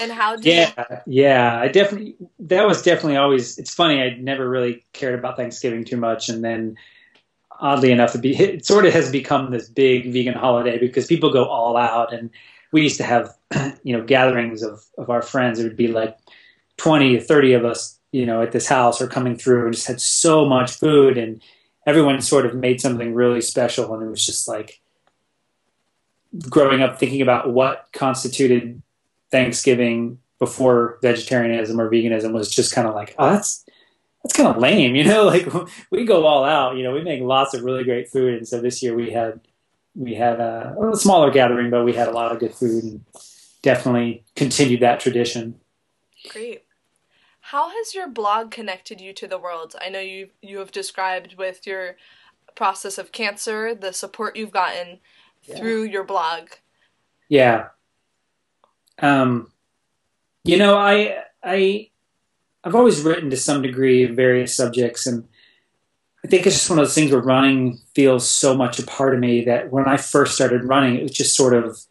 And 0.00 0.12
how 0.12 0.36
did 0.36 0.46
Yeah, 0.46 0.72
you- 0.76 0.96
yeah, 1.06 1.58
I 1.60 1.68
definitely 1.68 2.16
that 2.40 2.66
was 2.66 2.82
definitely 2.82 3.16
always 3.16 3.58
it's 3.58 3.74
funny, 3.74 4.00
I 4.00 4.16
never 4.18 4.48
really 4.48 4.84
cared 4.92 5.18
about 5.18 5.36
Thanksgiving 5.36 5.84
too 5.84 5.96
much 5.98 6.28
and 6.28 6.42
then 6.42 6.76
oddly 7.62 7.92
enough, 7.92 8.14
it, 8.14 8.20
be, 8.20 8.36
it 8.38 8.66
sort 8.66 8.84
of 8.84 8.92
has 8.92 9.10
become 9.10 9.50
this 9.50 9.68
big 9.68 10.12
vegan 10.12 10.34
holiday 10.34 10.78
because 10.78 11.06
people 11.06 11.32
go 11.32 11.44
all 11.44 11.76
out. 11.76 12.12
And 12.12 12.28
we 12.72 12.82
used 12.82 12.98
to 12.98 13.04
have, 13.04 13.34
you 13.82 13.96
know, 13.96 14.04
gatherings 14.04 14.62
of, 14.62 14.84
of 14.98 15.08
our 15.08 15.22
friends. 15.22 15.58
It 15.58 15.64
would 15.64 15.76
be 15.76 15.88
like 15.88 16.18
20, 16.76 17.20
30 17.20 17.52
of 17.54 17.64
us, 17.64 17.98
you 18.12 18.26
know, 18.26 18.42
at 18.42 18.52
this 18.52 18.68
house 18.68 19.00
or 19.00 19.08
coming 19.08 19.36
through 19.36 19.64
and 19.64 19.74
just 19.74 19.88
had 19.88 20.00
so 20.00 20.44
much 20.44 20.72
food. 20.72 21.18
And 21.18 21.42
everyone 21.86 22.20
sort 22.20 22.46
of 22.46 22.54
made 22.54 22.80
something 22.80 23.14
really 23.14 23.40
special. 23.40 23.92
And 23.92 24.02
it 24.02 24.10
was 24.10 24.24
just 24.24 24.46
like 24.46 24.80
growing 26.48 26.82
up 26.82 26.98
thinking 26.98 27.22
about 27.22 27.52
what 27.52 27.88
constituted 27.92 28.80
Thanksgiving 29.30 30.18
before 30.38 30.98
vegetarianism 31.02 31.80
or 31.80 31.90
veganism 31.90 32.32
was 32.32 32.50
just 32.54 32.74
kind 32.74 32.86
of 32.86 32.94
like, 32.94 33.14
oh, 33.18 33.30
that's 33.30 33.64
that's 34.22 34.34
kind 34.34 34.48
of 34.48 34.58
lame, 34.58 34.94
you 34.96 35.04
know. 35.04 35.24
Like 35.24 35.48
we 35.90 36.04
go 36.04 36.26
all 36.26 36.44
out, 36.44 36.76
you 36.76 36.82
know. 36.82 36.92
We 36.92 37.02
make 37.02 37.22
lots 37.22 37.54
of 37.54 37.62
really 37.62 37.84
great 37.84 38.08
food, 38.08 38.34
and 38.34 38.46
so 38.46 38.60
this 38.60 38.82
year 38.82 38.94
we 38.94 39.10
had 39.10 39.40
we 39.94 40.14
had 40.14 40.40
a, 40.40 40.76
a 40.92 40.96
smaller 40.96 41.30
gathering, 41.30 41.70
but 41.70 41.84
we 41.84 41.92
had 41.92 42.08
a 42.08 42.12
lot 42.12 42.32
of 42.32 42.40
good 42.40 42.54
food, 42.54 42.84
and 42.84 43.04
definitely 43.62 44.24
continued 44.36 44.80
that 44.80 45.00
tradition. 45.00 45.60
Great. 46.30 46.64
How 47.52 47.68
has 47.68 47.94
your 47.94 48.08
blog 48.08 48.50
connected 48.50 48.98
you 48.98 49.12
to 49.12 49.28
the 49.28 49.36
world? 49.36 49.76
I 49.78 49.90
know 49.90 50.00
you 50.00 50.30
you 50.40 50.56
have 50.60 50.72
described 50.72 51.34
with 51.36 51.66
your 51.66 51.96
process 52.54 52.96
of 52.96 53.12
cancer, 53.12 53.74
the 53.74 53.92
support 53.92 54.36
you've 54.36 54.52
gotten 54.52 55.00
yeah. 55.42 55.58
through 55.58 55.82
your 55.82 56.02
blog. 56.02 56.48
Yeah. 57.28 57.66
Um, 59.00 59.52
you 60.44 60.56
know, 60.56 60.78
I 60.78 61.24
I 61.44 61.90
I've 62.64 62.74
always 62.74 63.02
written 63.02 63.28
to 63.28 63.36
some 63.36 63.60
degree 63.60 64.04
of 64.04 64.16
various 64.16 64.56
subjects, 64.56 65.06
and 65.06 65.28
I 66.24 66.28
think 66.28 66.46
it's 66.46 66.56
just 66.56 66.70
one 66.70 66.78
of 66.78 66.86
those 66.86 66.94
things 66.94 67.12
where 67.12 67.20
running 67.20 67.80
feels 67.94 68.26
so 68.26 68.56
much 68.56 68.78
a 68.78 68.86
part 68.86 69.12
of 69.12 69.20
me 69.20 69.44
that 69.44 69.70
when 69.70 69.86
I 69.86 69.98
first 69.98 70.36
started 70.36 70.64
running, 70.64 70.96
it 70.96 71.02
was 71.02 71.12
just 71.12 71.36
sort 71.36 71.52
of 71.52 71.82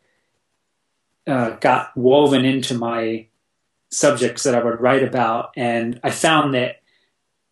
uh, 1.28 1.52
got 1.58 1.96
woven 1.96 2.46
into 2.46 2.74
my 2.74 3.28
subjects 3.92 4.44
that 4.44 4.56
I 4.56 4.64
would 4.64 4.82
write 4.82 5.04
about, 5.04 5.52
and 5.56 6.00
I 6.04 6.12
found 6.12 6.54
that 6.54 6.82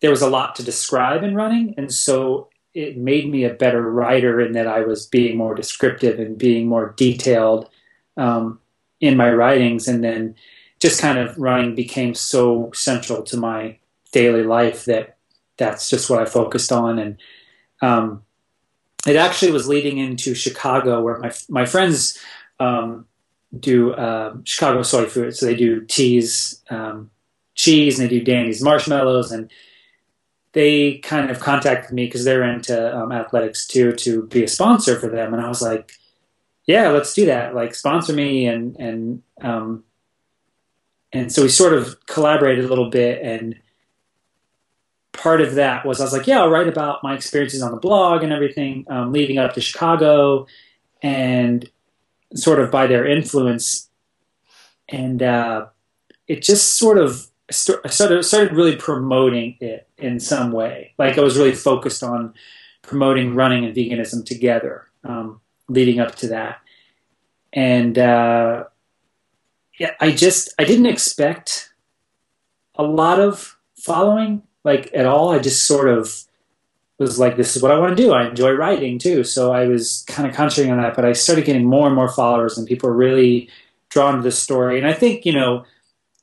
there 0.00 0.10
was 0.10 0.22
a 0.22 0.30
lot 0.30 0.56
to 0.56 0.64
describe 0.64 1.22
in 1.22 1.34
running, 1.34 1.74
and 1.76 1.92
so 1.92 2.48
it 2.72 2.96
made 2.96 3.30
me 3.30 3.44
a 3.44 3.52
better 3.52 3.82
writer 3.82 4.40
in 4.40 4.52
that 4.52 4.66
I 4.66 4.80
was 4.80 5.06
being 5.06 5.36
more 5.36 5.54
descriptive 5.54 6.18
and 6.18 6.38
being 6.38 6.68
more 6.68 6.94
detailed 6.96 7.68
um, 8.16 8.60
in 9.00 9.16
my 9.16 9.30
writings, 9.30 9.88
and 9.88 10.02
then 10.02 10.34
just 10.80 11.00
kind 11.00 11.18
of 11.18 11.36
running 11.36 11.74
became 11.74 12.14
so 12.14 12.70
central 12.72 13.22
to 13.24 13.36
my 13.36 13.76
daily 14.12 14.42
life 14.42 14.86
that 14.86 15.16
that's 15.58 15.90
just 15.90 16.08
what 16.08 16.22
I 16.22 16.24
focused 16.24 16.72
on. 16.72 16.98
And 16.98 17.18
um, 17.82 18.22
it 19.06 19.16
actually 19.16 19.52
was 19.52 19.68
leading 19.68 19.98
into 19.98 20.34
Chicago, 20.34 21.02
where 21.02 21.18
my 21.18 21.32
my 21.48 21.66
friends 21.66 22.18
um, 22.58 23.06
do 23.58 23.92
uh, 23.94 24.36
Chicago 24.44 24.82
soy 24.82 25.06
food. 25.06 25.36
So 25.36 25.46
they 25.46 25.56
do 25.56 25.82
Teese, 25.82 26.60
um, 26.70 27.10
cheese, 27.54 27.98
and 27.98 28.08
they 28.08 28.18
do 28.18 28.24
Dandies 28.24 28.62
marshmallows, 28.62 29.32
and 29.32 29.50
they 30.52 30.98
kind 30.98 31.30
of 31.30 31.40
contacted 31.40 31.92
me 31.92 32.06
because 32.06 32.24
they're 32.24 32.42
into 32.42 32.96
um, 32.96 33.12
athletics 33.12 33.66
too 33.66 33.92
to 33.92 34.26
be 34.26 34.44
a 34.44 34.48
sponsor 34.48 34.98
for 34.98 35.08
them. 35.08 35.32
And 35.32 35.42
I 35.42 35.48
was 35.48 35.62
like, 35.62 35.92
yeah, 36.64 36.88
let's 36.90 37.14
do 37.14 37.26
that. 37.26 37.54
Like 37.54 37.74
sponsor 37.74 38.12
me 38.12 38.46
and 38.46 38.76
and 38.76 39.22
um, 39.40 39.84
and 41.12 41.32
so 41.32 41.42
we 41.42 41.48
sort 41.48 41.72
of 41.72 42.04
collaborated 42.06 42.64
a 42.64 42.68
little 42.68 42.90
bit 42.90 43.20
and 43.22 43.56
part 45.12 45.40
of 45.40 45.56
that 45.56 45.84
was 45.84 46.00
i 46.00 46.04
was 46.04 46.12
like 46.12 46.26
yeah 46.26 46.40
i'll 46.40 46.48
write 46.48 46.68
about 46.68 47.02
my 47.02 47.14
experiences 47.14 47.62
on 47.62 47.72
the 47.72 47.76
blog 47.76 48.22
and 48.22 48.32
everything 48.32 48.86
um, 48.88 49.12
leading 49.12 49.38
up 49.38 49.52
to 49.52 49.60
chicago 49.60 50.46
and 51.02 51.68
sort 52.34 52.60
of 52.60 52.70
by 52.70 52.86
their 52.86 53.06
influence. 53.06 53.88
And 54.88 55.22
uh, 55.22 55.66
it 56.26 56.42
just 56.42 56.78
sort 56.78 56.98
of 56.98 57.26
st- 57.50 57.78
started, 57.90 58.22
started 58.24 58.52
really 58.52 58.76
promoting 58.76 59.56
it 59.60 59.88
in 59.98 60.20
some 60.20 60.52
way. 60.52 60.94
Like 60.98 61.18
i 61.18 61.20
was 61.20 61.36
really 61.36 61.54
focused 61.54 62.02
on 62.02 62.34
promoting 62.82 63.34
running 63.34 63.64
and 63.64 63.74
veganism 63.74 64.24
together 64.24 64.88
um, 65.04 65.40
leading 65.68 66.00
up 66.00 66.14
to 66.16 66.28
that. 66.28 66.60
And 67.52 67.98
uh, 67.98 68.64
yeah, 69.78 69.94
I 70.00 70.12
just 70.12 70.54
I 70.58 70.64
didn't 70.64 70.86
expect 70.86 71.72
a 72.76 72.82
lot 72.82 73.20
of 73.20 73.56
following 73.76 74.42
like 74.64 74.90
at 74.94 75.06
all. 75.06 75.30
I 75.30 75.38
just 75.38 75.66
sort 75.66 75.88
of 75.88 76.24
was 77.02 77.18
like, 77.18 77.36
this 77.36 77.56
is 77.56 77.62
what 77.62 77.72
I 77.72 77.78
want 77.78 77.96
to 77.96 78.02
do. 78.02 78.12
I 78.12 78.28
enjoy 78.28 78.52
writing 78.52 78.98
too, 78.98 79.24
so 79.24 79.52
I 79.52 79.66
was 79.66 80.04
kind 80.06 80.28
of 80.28 80.34
concentrating 80.34 80.72
on 80.72 80.82
that. 80.82 80.94
But 80.94 81.04
I 81.04 81.12
started 81.12 81.44
getting 81.44 81.64
more 81.64 81.86
and 81.86 81.96
more 81.96 82.08
followers, 82.08 82.58
and 82.58 82.66
people 82.66 82.88
were 82.88 82.96
really 82.96 83.48
drawn 83.88 84.16
to 84.16 84.22
the 84.22 84.30
story. 84.30 84.78
And 84.78 84.86
I 84.86 84.92
think 84.92 85.24
you 85.24 85.32
know 85.32 85.64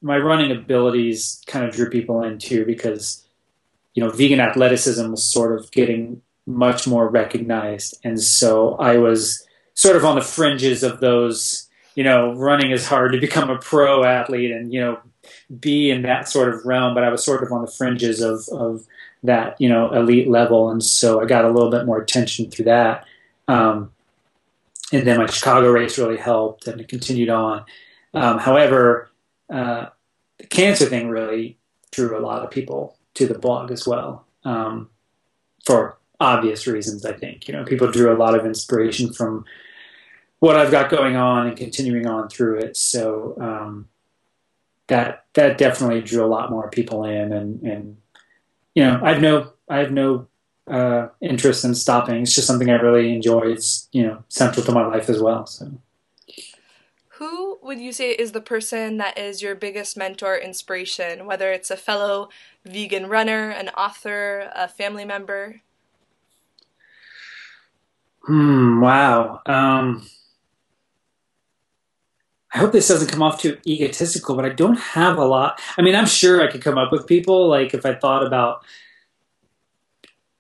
my 0.02 0.18
running 0.18 0.52
abilities 0.52 1.42
kind 1.48 1.66
of 1.66 1.74
drew 1.74 1.90
people 1.90 2.22
in 2.24 2.38
too 2.38 2.66
because 2.66 3.26
you 3.94 4.04
know 4.04 4.10
vegan 4.10 4.40
athleticism 4.40 5.10
was 5.10 5.26
sort 5.26 5.58
of 5.58 5.72
getting 5.72 6.22
much 6.46 6.88
more 6.88 7.10
recognized, 7.10 7.98
and 8.04 8.22
so 8.22 8.76
I 8.76 8.98
was 8.98 9.46
sort 9.74 9.96
of 9.96 10.06
on 10.06 10.16
the 10.16 10.22
fringes 10.22 10.84
of 10.84 11.00
those 11.00 11.68
you 11.98 12.04
know, 12.04 12.32
running 12.36 12.70
is 12.70 12.86
hard 12.86 13.14
to 13.14 13.20
become 13.20 13.50
a 13.50 13.58
pro 13.58 14.04
athlete 14.04 14.52
and, 14.52 14.72
you 14.72 14.80
know, 14.80 15.00
be 15.60 15.90
in 15.90 16.02
that 16.02 16.28
sort 16.28 16.54
of 16.54 16.66
realm, 16.66 16.94
but 16.94 17.04
I 17.04 17.10
was 17.10 17.24
sort 17.24 17.44
of 17.44 17.52
on 17.52 17.62
the 17.62 17.72
fringes 17.72 18.22
of, 18.22 18.48
of 18.50 18.86
that, 19.24 19.60
you 19.60 19.70
know, 19.70 19.92
elite 19.94 20.28
level. 20.28 20.70
And 20.70 20.84
so 20.84 21.22
I 21.22 21.26
got 21.26 21.46
a 21.46 21.50
little 21.50 21.72
bit 21.72 21.86
more 21.86 22.02
attention 22.02 22.52
through 22.52 22.66
that. 22.66 23.06
Um, 23.48 23.92
and 24.92 25.06
then 25.06 25.18
my 25.18 25.26
Chicago 25.28 25.72
race 25.72 25.98
really 25.98 26.18
helped, 26.18 26.68
and 26.68 26.80
it 26.80 26.88
continued 26.88 27.30
on. 27.30 27.66
Um, 28.14 28.40
however, 28.40 29.10
uh, 29.50 29.88
the 30.38 30.48
cancer 30.48 30.86
thing 30.86 31.10
really 31.10 31.58
drew 31.92 32.18
a 32.18 32.22
lot 32.22 32.44
of 32.44 32.52
people 32.52 32.98
to 33.16 33.28
the 33.28 33.38
blog 33.38 33.72
as 33.72 33.88
well, 33.88 34.26
um, 34.44 34.90
for 35.66 35.98
obvious 36.20 36.68
reasons. 36.68 37.06
I 37.06 37.14
think 37.14 37.48
you 37.48 37.54
know 37.54 37.66
people 37.66 37.92
drew 37.92 38.14
a 38.14 38.18
lot 38.18 38.36
of 38.36 38.46
inspiration 38.46 39.12
from 39.12 39.46
what 40.40 40.56
I've 40.56 40.72
got 40.72 40.90
going 40.90 41.16
on 41.16 41.48
and 41.48 41.58
continuing 41.58 42.08
on 42.08 42.30
through 42.30 42.60
it. 42.60 42.78
So 42.78 43.36
um, 43.42 43.88
that 44.88 45.26
that 45.34 45.58
definitely 45.58 46.02
drew 46.02 46.24
a 46.24 46.28
lot 46.28 46.52
more 46.52 46.70
people 46.70 47.04
in, 47.04 47.32
and 47.34 47.62
and 47.62 47.98
you 48.74 48.84
know 48.84 49.00
I 49.04 49.14
have 49.14 49.22
no 49.22 49.52
I 49.70 49.78
have 49.80 49.92
no 49.92 50.28
uh, 50.68 51.08
interest 51.22 51.64
in 51.64 51.76
stopping. 51.76 52.24
It's 52.24 52.36
just 52.36 52.48
something 52.48 52.70
I 52.70 52.76
really 52.76 53.14
enjoy. 53.14 53.42
It's 53.52 53.88
you 53.92 54.04
know 54.04 54.24
central 54.30 54.66
to 54.66 54.72
my 54.72 54.86
life 54.86 55.10
as 55.10 55.22
well. 55.22 55.46
So. 55.46 55.72
Who 57.18 57.58
would 57.64 57.80
you 57.80 57.92
say 57.92 58.12
is 58.12 58.32
the 58.32 58.42
person 58.42 58.98
that 58.98 59.18
is 59.18 59.42
your 59.42 59.56
biggest 59.56 59.98
mentor 59.98 60.38
inspiration, 60.38 61.26
whether 61.26 61.52
it's 61.52 61.72
a 61.72 61.78
fellow 61.78 62.30
vegan 62.64 63.08
runner, 63.08 63.50
an 63.50 63.70
author, 63.70 64.52
a 64.54 64.68
family 64.68 65.04
member? 65.04 65.62
Hmm, 68.22 68.82
wow. 68.82 69.42
Um, 69.48 70.08
I 72.58 72.60
hope 72.62 72.72
this 72.72 72.88
doesn't 72.88 73.12
come 73.12 73.22
off 73.22 73.40
too 73.40 73.60
egotistical, 73.68 74.36
but 74.36 74.44
I 74.44 74.50
don't 74.50 74.80
have 74.80 75.20
a 75.20 75.26
lot. 75.26 75.62
I 75.78 75.84
mean, 75.84 75.94
I'm 75.94 76.08
sure 76.08 76.42
I 76.42 76.52
could 76.52 76.64
come 76.64 76.76
up 76.76 76.92
with 76.92 77.06
people, 77.06 77.48
like 77.48 77.76
if 77.76 77.86
I 77.86 77.94
thought 77.94 78.26
about 78.26 78.66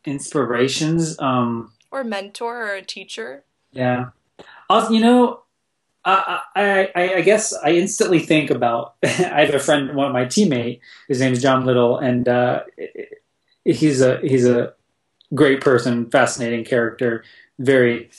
inspirations. 0.03 1.19
Um, 1.19 1.73
or 1.91 2.03
mentor 2.03 2.69
or 2.69 2.73
a 2.73 2.81
teacher. 2.81 3.43
Yeah. 3.71 4.05
Also, 4.67 4.93
you 4.93 4.99
know, 4.99 5.41
I, 6.05 6.41
I, 6.55 7.13
I 7.17 7.21
guess 7.21 7.53
I 7.53 7.73
instantly 7.73 8.17
think 8.17 8.49
about. 8.49 8.95
I 9.03 9.45
have 9.45 9.53
a 9.53 9.59
friend, 9.59 9.95
one 9.95 10.07
of 10.07 10.13
my 10.13 10.25
teammate. 10.25 10.79
His 11.07 11.19
name 11.19 11.33
is 11.33 11.41
John 11.43 11.65
Little, 11.65 11.99
and 11.99 12.27
uh, 12.27 12.63
he's 13.63 14.01
a 14.01 14.17
he's 14.21 14.47
a 14.47 14.73
great 15.35 15.61
person, 15.61 16.09
fascinating 16.09 16.65
character, 16.65 17.23
very 17.59 18.09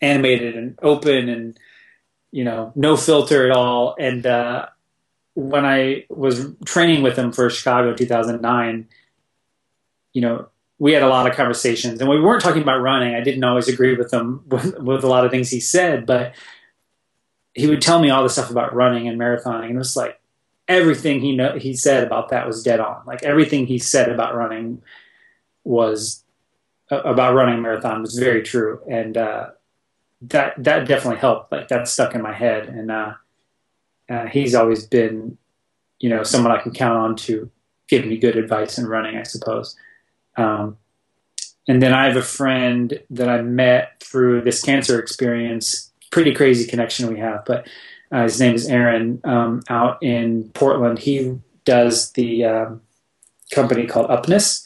animated 0.00 0.54
and 0.54 0.78
open, 0.82 1.28
and 1.28 1.58
you 2.32 2.44
know, 2.44 2.72
no 2.74 2.96
filter 2.96 3.44
at 3.48 3.56
all. 3.56 3.96
And 3.98 4.24
uh, 4.24 4.66
when 5.34 5.64
I 5.64 6.06
was 6.08 6.54
training 6.64 7.02
with 7.02 7.16
him 7.16 7.32
for 7.32 7.50
Chicago 7.50 7.94
2009, 7.94 8.88
you 10.12 10.20
know, 10.20 10.48
we 10.78 10.92
had 10.92 11.02
a 11.02 11.08
lot 11.08 11.28
of 11.28 11.36
conversations, 11.36 12.00
and 12.00 12.08
we 12.08 12.20
weren't 12.20 12.42
talking 12.42 12.62
about 12.62 12.80
running. 12.80 13.14
I 13.14 13.20
didn't 13.20 13.44
always 13.44 13.68
agree 13.68 13.96
with 13.96 14.12
him 14.12 14.42
with, 14.48 14.78
with 14.78 15.04
a 15.04 15.08
lot 15.08 15.24
of 15.24 15.30
things 15.30 15.50
he 15.50 15.60
said, 15.60 16.06
but 16.06 16.34
he 17.52 17.66
would 17.66 17.82
tell 17.82 18.00
me 18.00 18.10
all 18.10 18.22
the 18.22 18.30
stuff 18.30 18.50
about 18.50 18.74
running 18.74 19.08
and 19.08 19.18
marathoning, 19.18 19.66
and 19.66 19.74
it 19.74 19.78
was 19.78 19.96
like 19.96 20.20
everything 20.68 21.20
he 21.20 21.34
know 21.34 21.58
he 21.58 21.74
said 21.74 22.04
about 22.04 22.30
that 22.30 22.46
was 22.46 22.62
dead 22.62 22.80
on. 22.80 23.02
Like 23.06 23.22
everything 23.22 23.66
he 23.66 23.78
said 23.78 24.08
about 24.08 24.34
running 24.34 24.82
was 25.64 26.24
about 26.90 27.34
running 27.34 27.60
marathon 27.60 28.02
was 28.02 28.18
very 28.18 28.42
true, 28.42 28.80
and 28.88 29.16
uh, 29.16 29.50
that 30.22 30.54
that 30.62 30.86
definitely 30.86 31.20
helped. 31.20 31.52
Like 31.52 31.68
that 31.68 31.88
stuck 31.88 32.14
in 32.14 32.22
my 32.22 32.32
head, 32.32 32.68
and 32.68 32.90
uh, 32.90 33.14
uh, 34.08 34.26
he's 34.26 34.54
always 34.54 34.86
been, 34.86 35.38
you 35.98 36.10
know, 36.10 36.22
someone 36.22 36.52
I 36.52 36.60
can 36.60 36.72
count 36.72 36.98
on 36.98 37.16
to 37.16 37.50
give 37.88 38.06
me 38.06 38.18
good 38.18 38.36
advice 38.36 38.78
in 38.78 38.86
running, 38.86 39.16
I 39.16 39.24
suppose. 39.24 39.76
Um, 40.36 40.76
and 41.68 41.82
then 41.82 41.92
I 41.92 42.06
have 42.06 42.16
a 42.16 42.22
friend 42.22 43.00
that 43.10 43.28
I 43.28 43.42
met 43.42 44.02
through 44.02 44.42
this 44.42 44.62
cancer 44.62 44.98
experience 44.98 45.90
pretty 46.10 46.34
crazy 46.34 46.68
connection 46.68 47.12
we 47.12 47.20
have. 47.20 47.44
But 47.44 47.68
uh, 48.12 48.24
his 48.24 48.40
name 48.40 48.54
is 48.54 48.68
Aaron 48.68 49.20
um, 49.24 49.62
out 49.68 50.02
in 50.02 50.50
Portland. 50.50 50.98
He 50.98 51.38
does 51.64 52.12
the 52.12 52.44
um, 52.44 52.82
company 53.52 53.86
called 53.86 54.10
Upness, 54.10 54.64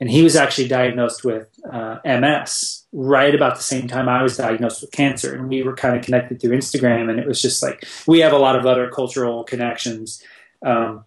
and 0.00 0.10
he 0.10 0.22
was 0.22 0.36
actually 0.36 0.68
diagnosed 0.68 1.24
with 1.24 1.48
uh, 1.70 1.98
MS 2.04 2.84
right 2.92 3.34
about 3.34 3.56
the 3.56 3.62
same 3.62 3.88
time 3.88 4.08
I 4.08 4.22
was 4.22 4.36
diagnosed 4.36 4.82
with 4.82 4.90
cancer, 4.90 5.34
and 5.34 5.48
we 5.48 5.62
were 5.62 5.74
kind 5.74 5.96
of 5.96 6.04
connected 6.04 6.40
through 6.40 6.56
Instagram. 6.56 7.08
And 7.08 7.18
it 7.18 7.26
was 7.26 7.40
just 7.40 7.62
like 7.62 7.84
we 8.06 8.20
have 8.20 8.32
a 8.32 8.38
lot 8.38 8.56
of 8.56 8.66
other 8.66 8.90
cultural 8.90 9.44
connections, 9.44 10.22
um, 10.64 11.04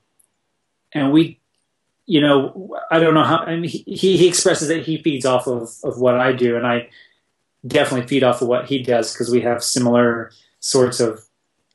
and 0.93 1.11
we. 1.11 1.37
You 2.11 2.21
know, 2.21 2.75
I 2.89 2.99
don't 2.99 3.13
know 3.13 3.23
how. 3.23 3.37
I 3.37 3.55
mean, 3.55 3.69
he, 3.69 3.83
he 4.17 4.27
expresses 4.27 4.67
that 4.69 4.81
he 4.81 4.97
feeds 4.97 5.27
off 5.27 5.45
of, 5.45 5.69
of 5.83 5.99
what 5.99 6.19
I 6.19 6.31
do, 6.33 6.57
and 6.57 6.65
I 6.65 6.89
definitely 7.67 8.07
feed 8.07 8.23
off 8.23 8.41
of 8.41 8.47
what 8.47 8.65
he 8.65 8.81
does 8.81 9.13
because 9.13 9.29
we 9.29 9.41
have 9.41 9.63
similar 9.63 10.31
sorts 10.59 10.99
of 10.99 11.25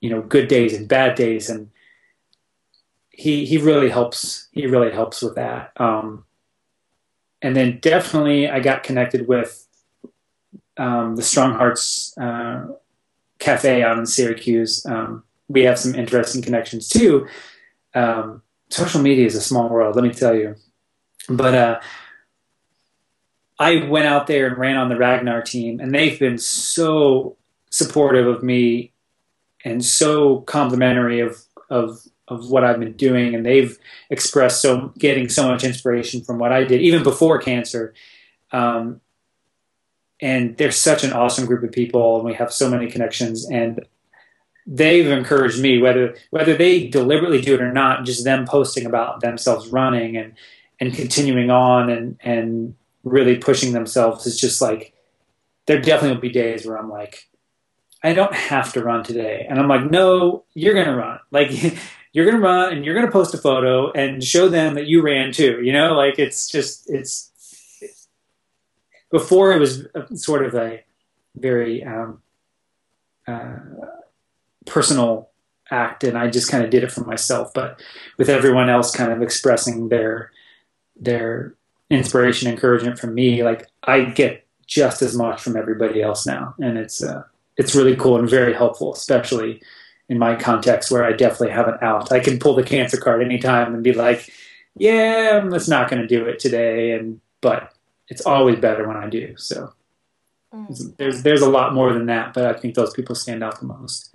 you 0.00 0.10
know 0.10 0.22
good 0.22 0.48
days 0.48 0.74
and 0.74 0.88
bad 0.88 1.14
days 1.14 1.48
and 1.48 1.70
he 3.10 3.46
he 3.46 3.58
really 3.58 3.88
helps 3.88 4.48
he 4.52 4.66
really 4.66 4.92
helps 4.92 5.22
with 5.22 5.34
that 5.34 5.72
um, 5.76 6.24
and 7.44 7.54
then 7.54 7.78
definitely 7.80 8.48
i 8.48 8.58
got 8.58 8.82
connected 8.82 9.28
with 9.28 9.64
um, 10.76 11.16
the 11.16 11.22
strong 11.22 11.54
hearts 11.54 12.16
uh, 12.18 12.66
cafe 13.38 13.82
out 13.82 13.98
in 13.98 14.06
syracuse. 14.06 14.84
Um, 14.86 15.24
we 15.48 15.62
have 15.62 15.78
some 15.78 15.94
interesting 15.94 16.42
connections 16.42 16.88
too. 16.88 17.28
Um, 17.94 18.42
social 18.70 19.00
media 19.00 19.26
is 19.26 19.36
a 19.36 19.40
small 19.40 19.68
world 19.68 19.94
let 19.96 20.04
me 20.04 20.12
tell 20.12 20.34
you. 20.34 20.56
But 21.28 21.54
uh, 21.54 21.80
I 23.58 23.86
went 23.86 24.06
out 24.06 24.26
there 24.26 24.46
and 24.46 24.58
ran 24.58 24.76
on 24.76 24.88
the 24.88 24.96
Ragnar 24.96 25.42
team, 25.42 25.80
and 25.80 25.94
they've 25.94 26.18
been 26.18 26.38
so 26.38 27.36
supportive 27.70 28.26
of 28.26 28.42
me 28.42 28.92
and 29.64 29.84
so 29.84 30.40
complimentary 30.40 31.20
of 31.20 31.42
of 31.70 32.00
of 32.34 32.50
what 32.50 32.64
I've 32.64 32.80
been 32.80 32.94
doing, 32.94 33.34
and 33.34 33.44
they've 33.44 33.78
expressed 34.10 34.60
so 34.62 34.92
getting 34.98 35.28
so 35.28 35.48
much 35.48 35.64
inspiration 35.64 36.22
from 36.22 36.38
what 36.38 36.52
I 36.52 36.64
did 36.64 36.80
even 36.80 37.02
before 37.02 37.38
cancer. 37.38 37.94
Um, 38.52 39.00
and 40.20 40.56
they're 40.56 40.70
such 40.70 41.04
an 41.04 41.12
awesome 41.12 41.46
group 41.46 41.62
of 41.62 41.72
people, 41.72 42.16
and 42.16 42.24
we 42.24 42.34
have 42.34 42.52
so 42.52 42.70
many 42.70 42.90
connections. 42.90 43.48
And 43.50 43.84
they've 44.66 45.06
encouraged 45.06 45.60
me, 45.60 45.80
whether 45.80 46.16
whether 46.30 46.56
they 46.56 46.88
deliberately 46.88 47.40
do 47.40 47.54
it 47.54 47.60
or 47.60 47.72
not, 47.72 48.04
just 48.04 48.24
them 48.24 48.46
posting 48.46 48.86
about 48.86 49.20
themselves 49.20 49.68
running 49.68 50.16
and 50.16 50.34
and 50.80 50.94
continuing 50.94 51.50
on 51.50 51.90
and 51.90 52.18
and 52.22 52.74
really 53.04 53.36
pushing 53.36 53.72
themselves 53.72 54.26
is 54.26 54.40
just 54.40 54.62
like 54.62 54.92
there 55.66 55.80
definitely 55.80 56.14
will 56.14 56.20
be 56.20 56.30
days 56.30 56.66
where 56.66 56.78
I'm 56.78 56.90
like, 56.90 57.28
I 58.02 58.12
don't 58.12 58.34
have 58.34 58.72
to 58.74 58.82
run 58.82 59.02
today. 59.02 59.46
And 59.48 59.58
I'm 59.58 59.68
like, 59.68 59.90
no, 59.90 60.44
you're 60.54 60.74
gonna 60.74 60.96
run. 60.96 61.18
Like 61.30 61.50
you're 62.14 62.24
gonna 62.24 62.40
run 62.40 62.72
and 62.72 62.84
you're 62.84 62.94
gonna 62.94 63.10
post 63.10 63.34
a 63.34 63.38
photo 63.38 63.90
and 63.92 64.22
show 64.24 64.48
them 64.48 64.74
that 64.74 64.86
you 64.86 65.02
ran 65.02 65.32
too. 65.32 65.60
You 65.62 65.72
know, 65.72 65.94
like 65.94 66.18
it's 66.18 66.48
just 66.48 66.88
it's 66.88 67.30
before 69.10 69.52
it 69.52 69.58
was 69.58 69.86
sort 70.14 70.46
of 70.46 70.54
a 70.54 70.82
very 71.34 71.82
um, 71.84 72.22
uh, 73.26 73.56
personal 74.64 75.28
act 75.70 76.04
and 76.04 76.16
I 76.16 76.30
just 76.30 76.48
kind 76.48 76.64
of 76.64 76.70
did 76.70 76.84
it 76.84 76.92
for 76.92 77.02
myself. 77.04 77.52
But 77.52 77.82
with 78.16 78.28
everyone 78.28 78.70
else 78.70 78.94
kind 78.94 79.12
of 79.12 79.20
expressing 79.20 79.88
their 79.88 80.30
their 80.94 81.56
inspiration, 81.90 82.48
encouragement 82.48 83.00
from 83.00 83.12
me, 83.12 83.42
like 83.42 83.66
I 83.82 84.04
get 84.04 84.46
just 84.68 85.02
as 85.02 85.16
much 85.16 85.42
from 85.42 85.56
everybody 85.56 86.00
else 86.00 86.28
now, 86.28 86.54
and 86.60 86.78
it's 86.78 87.02
uh, 87.02 87.24
it's 87.56 87.74
really 87.74 87.96
cool 87.96 88.18
and 88.18 88.30
very 88.30 88.54
helpful, 88.54 88.92
especially 88.92 89.60
in 90.08 90.18
my 90.18 90.36
context 90.36 90.90
where 90.90 91.04
I 91.04 91.12
definitely 91.12 91.50
have 91.50 91.68
an 91.68 91.78
out. 91.80 92.12
I 92.12 92.20
can 92.20 92.38
pull 92.38 92.54
the 92.54 92.62
cancer 92.62 92.96
card 92.96 93.22
anytime 93.22 93.74
and 93.74 93.82
be 93.82 93.92
like, 93.92 94.30
"Yeah, 94.76 95.40
I'm 95.42 95.50
just 95.50 95.68
not 95.68 95.88
going 95.90 96.02
to 96.02 96.08
do 96.08 96.26
it 96.26 96.38
today," 96.38 96.92
and 96.92 97.20
but 97.40 97.72
it's 98.08 98.26
always 98.26 98.58
better 98.58 98.86
when 98.86 98.96
I 98.96 99.08
do. 99.08 99.34
So 99.36 99.72
mm. 100.52 100.96
there's 100.96 101.22
there's 101.22 101.42
a 101.42 101.48
lot 101.48 101.74
more 101.74 101.92
than 101.92 102.06
that, 102.06 102.34
but 102.34 102.46
I 102.46 102.58
think 102.58 102.74
those 102.74 102.92
people 102.92 103.14
stand 103.14 103.42
out 103.42 103.60
the 103.60 103.66
most. 103.66 104.14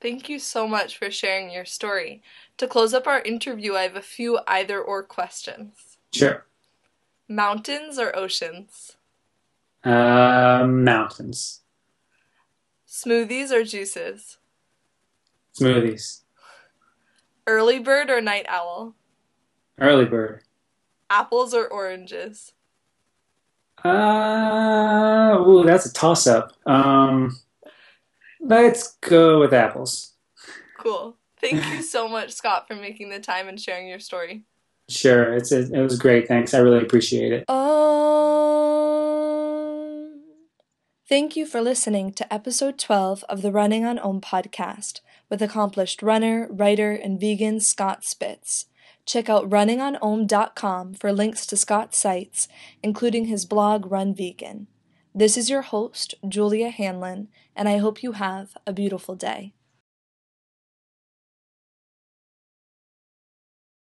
Thank 0.00 0.28
you 0.28 0.38
so 0.38 0.68
much 0.68 0.96
for 0.96 1.10
sharing 1.10 1.50
your 1.50 1.64
story. 1.64 2.22
To 2.58 2.68
close 2.68 2.94
up 2.94 3.06
our 3.06 3.20
interview, 3.20 3.74
I 3.74 3.82
have 3.82 3.96
a 3.96 4.02
few 4.02 4.38
either 4.46 4.80
or 4.80 5.02
questions. 5.02 5.98
Sure. 6.12 6.44
Mountains 7.28 7.98
or 7.98 8.14
oceans? 8.16 8.96
Uh, 9.84 10.64
mountains. 10.68 11.60
Smoothies 12.86 13.50
or 13.50 13.64
juices? 13.64 14.38
Smoothies. 15.58 16.22
Early 17.46 17.78
bird 17.78 18.10
or 18.10 18.20
night 18.20 18.46
owl? 18.48 18.94
Early 19.80 20.04
bird. 20.04 20.42
Apples 21.10 21.54
or 21.54 21.66
oranges? 21.66 22.52
Uh, 23.84 25.36
ooh, 25.46 25.64
that's 25.64 25.86
a 25.86 25.92
toss 25.92 26.26
up. 26.26 26.52
Um, 26.66 27.38
let's 28.40 28.96
go 29.00 29.40
with 29.40 29.52
apples. 29.54 30.14
Cool. 30.78 31.16
Thank 31.40 31.64
you 31.66 31.82
so 31.82 32.08
much, 32.08 32.32
Scott, 32.32 32.66
for 32.66 32.74
making 32.74 33.10
the 33.10 33.20
time 33.20 33.48
and 33.48 33.60
sharing 33.60 33.88
your 33.88 34.00
story. 34.00 34.42
Sure, 34.88 35.34
it's 35.34 35.52
a, 35.52 35.60
it 35.72 35.82
was 35.82 35.98
great. 35.98 36.26
Thanks, 36.26 36.54
I 36.54 36.58
really 36.58 36.82
appreciate 36.82 37.32
it. 37.32 37.48
Um, 37.48 37.56
Thank 41.08 41.36
you 41.36 41.46
for 41.46 41.62
listening 41.62 42.12
to 42.12 42.30
episode 42.30 42.78
12 42.78 43.24
of 43.30 43.40
the 43.40 43.50
Running 43.50 43.82
on 43.86 43.98
Om 43.98 44.20
podcast 44.20 45.00
with 45.30 45.40
accomplished 45.40 46.02
runner, 46.02 46.46
writer, 46.50 46.92
and 46.92 47.18
vegan 47.18 47.60
Scott 47.60 48.04
Spitz. 48.04 48.66
Check 49.06 49.30
out 49.30 49.48
runningonom.com 49.48 50.92
for 50.92 51.10
links 51.10 51.46
to 51.46 51.56
Scott's 51.56 51.96
sites, 51.96 52.46
including 52.82 53.24
his 53.24 53.46
blog 53.46 53.90
Run 53.90 54.14
Vegan. 54.14 54.66
This 55.14 55.38
is 55.38 55.48
your 55.48 55.62
host, 55.62 56.14
Julia 56.28 56.68
Hanlon, 56.68 57.28
and 57.56 57.70
I 57.70 57.78
hope 57.78 58.02
you 58.02 58.12
have 58.12 58.58
a 58.66 58.74
beautiful 58.74 59.14
day. 59.14 59.54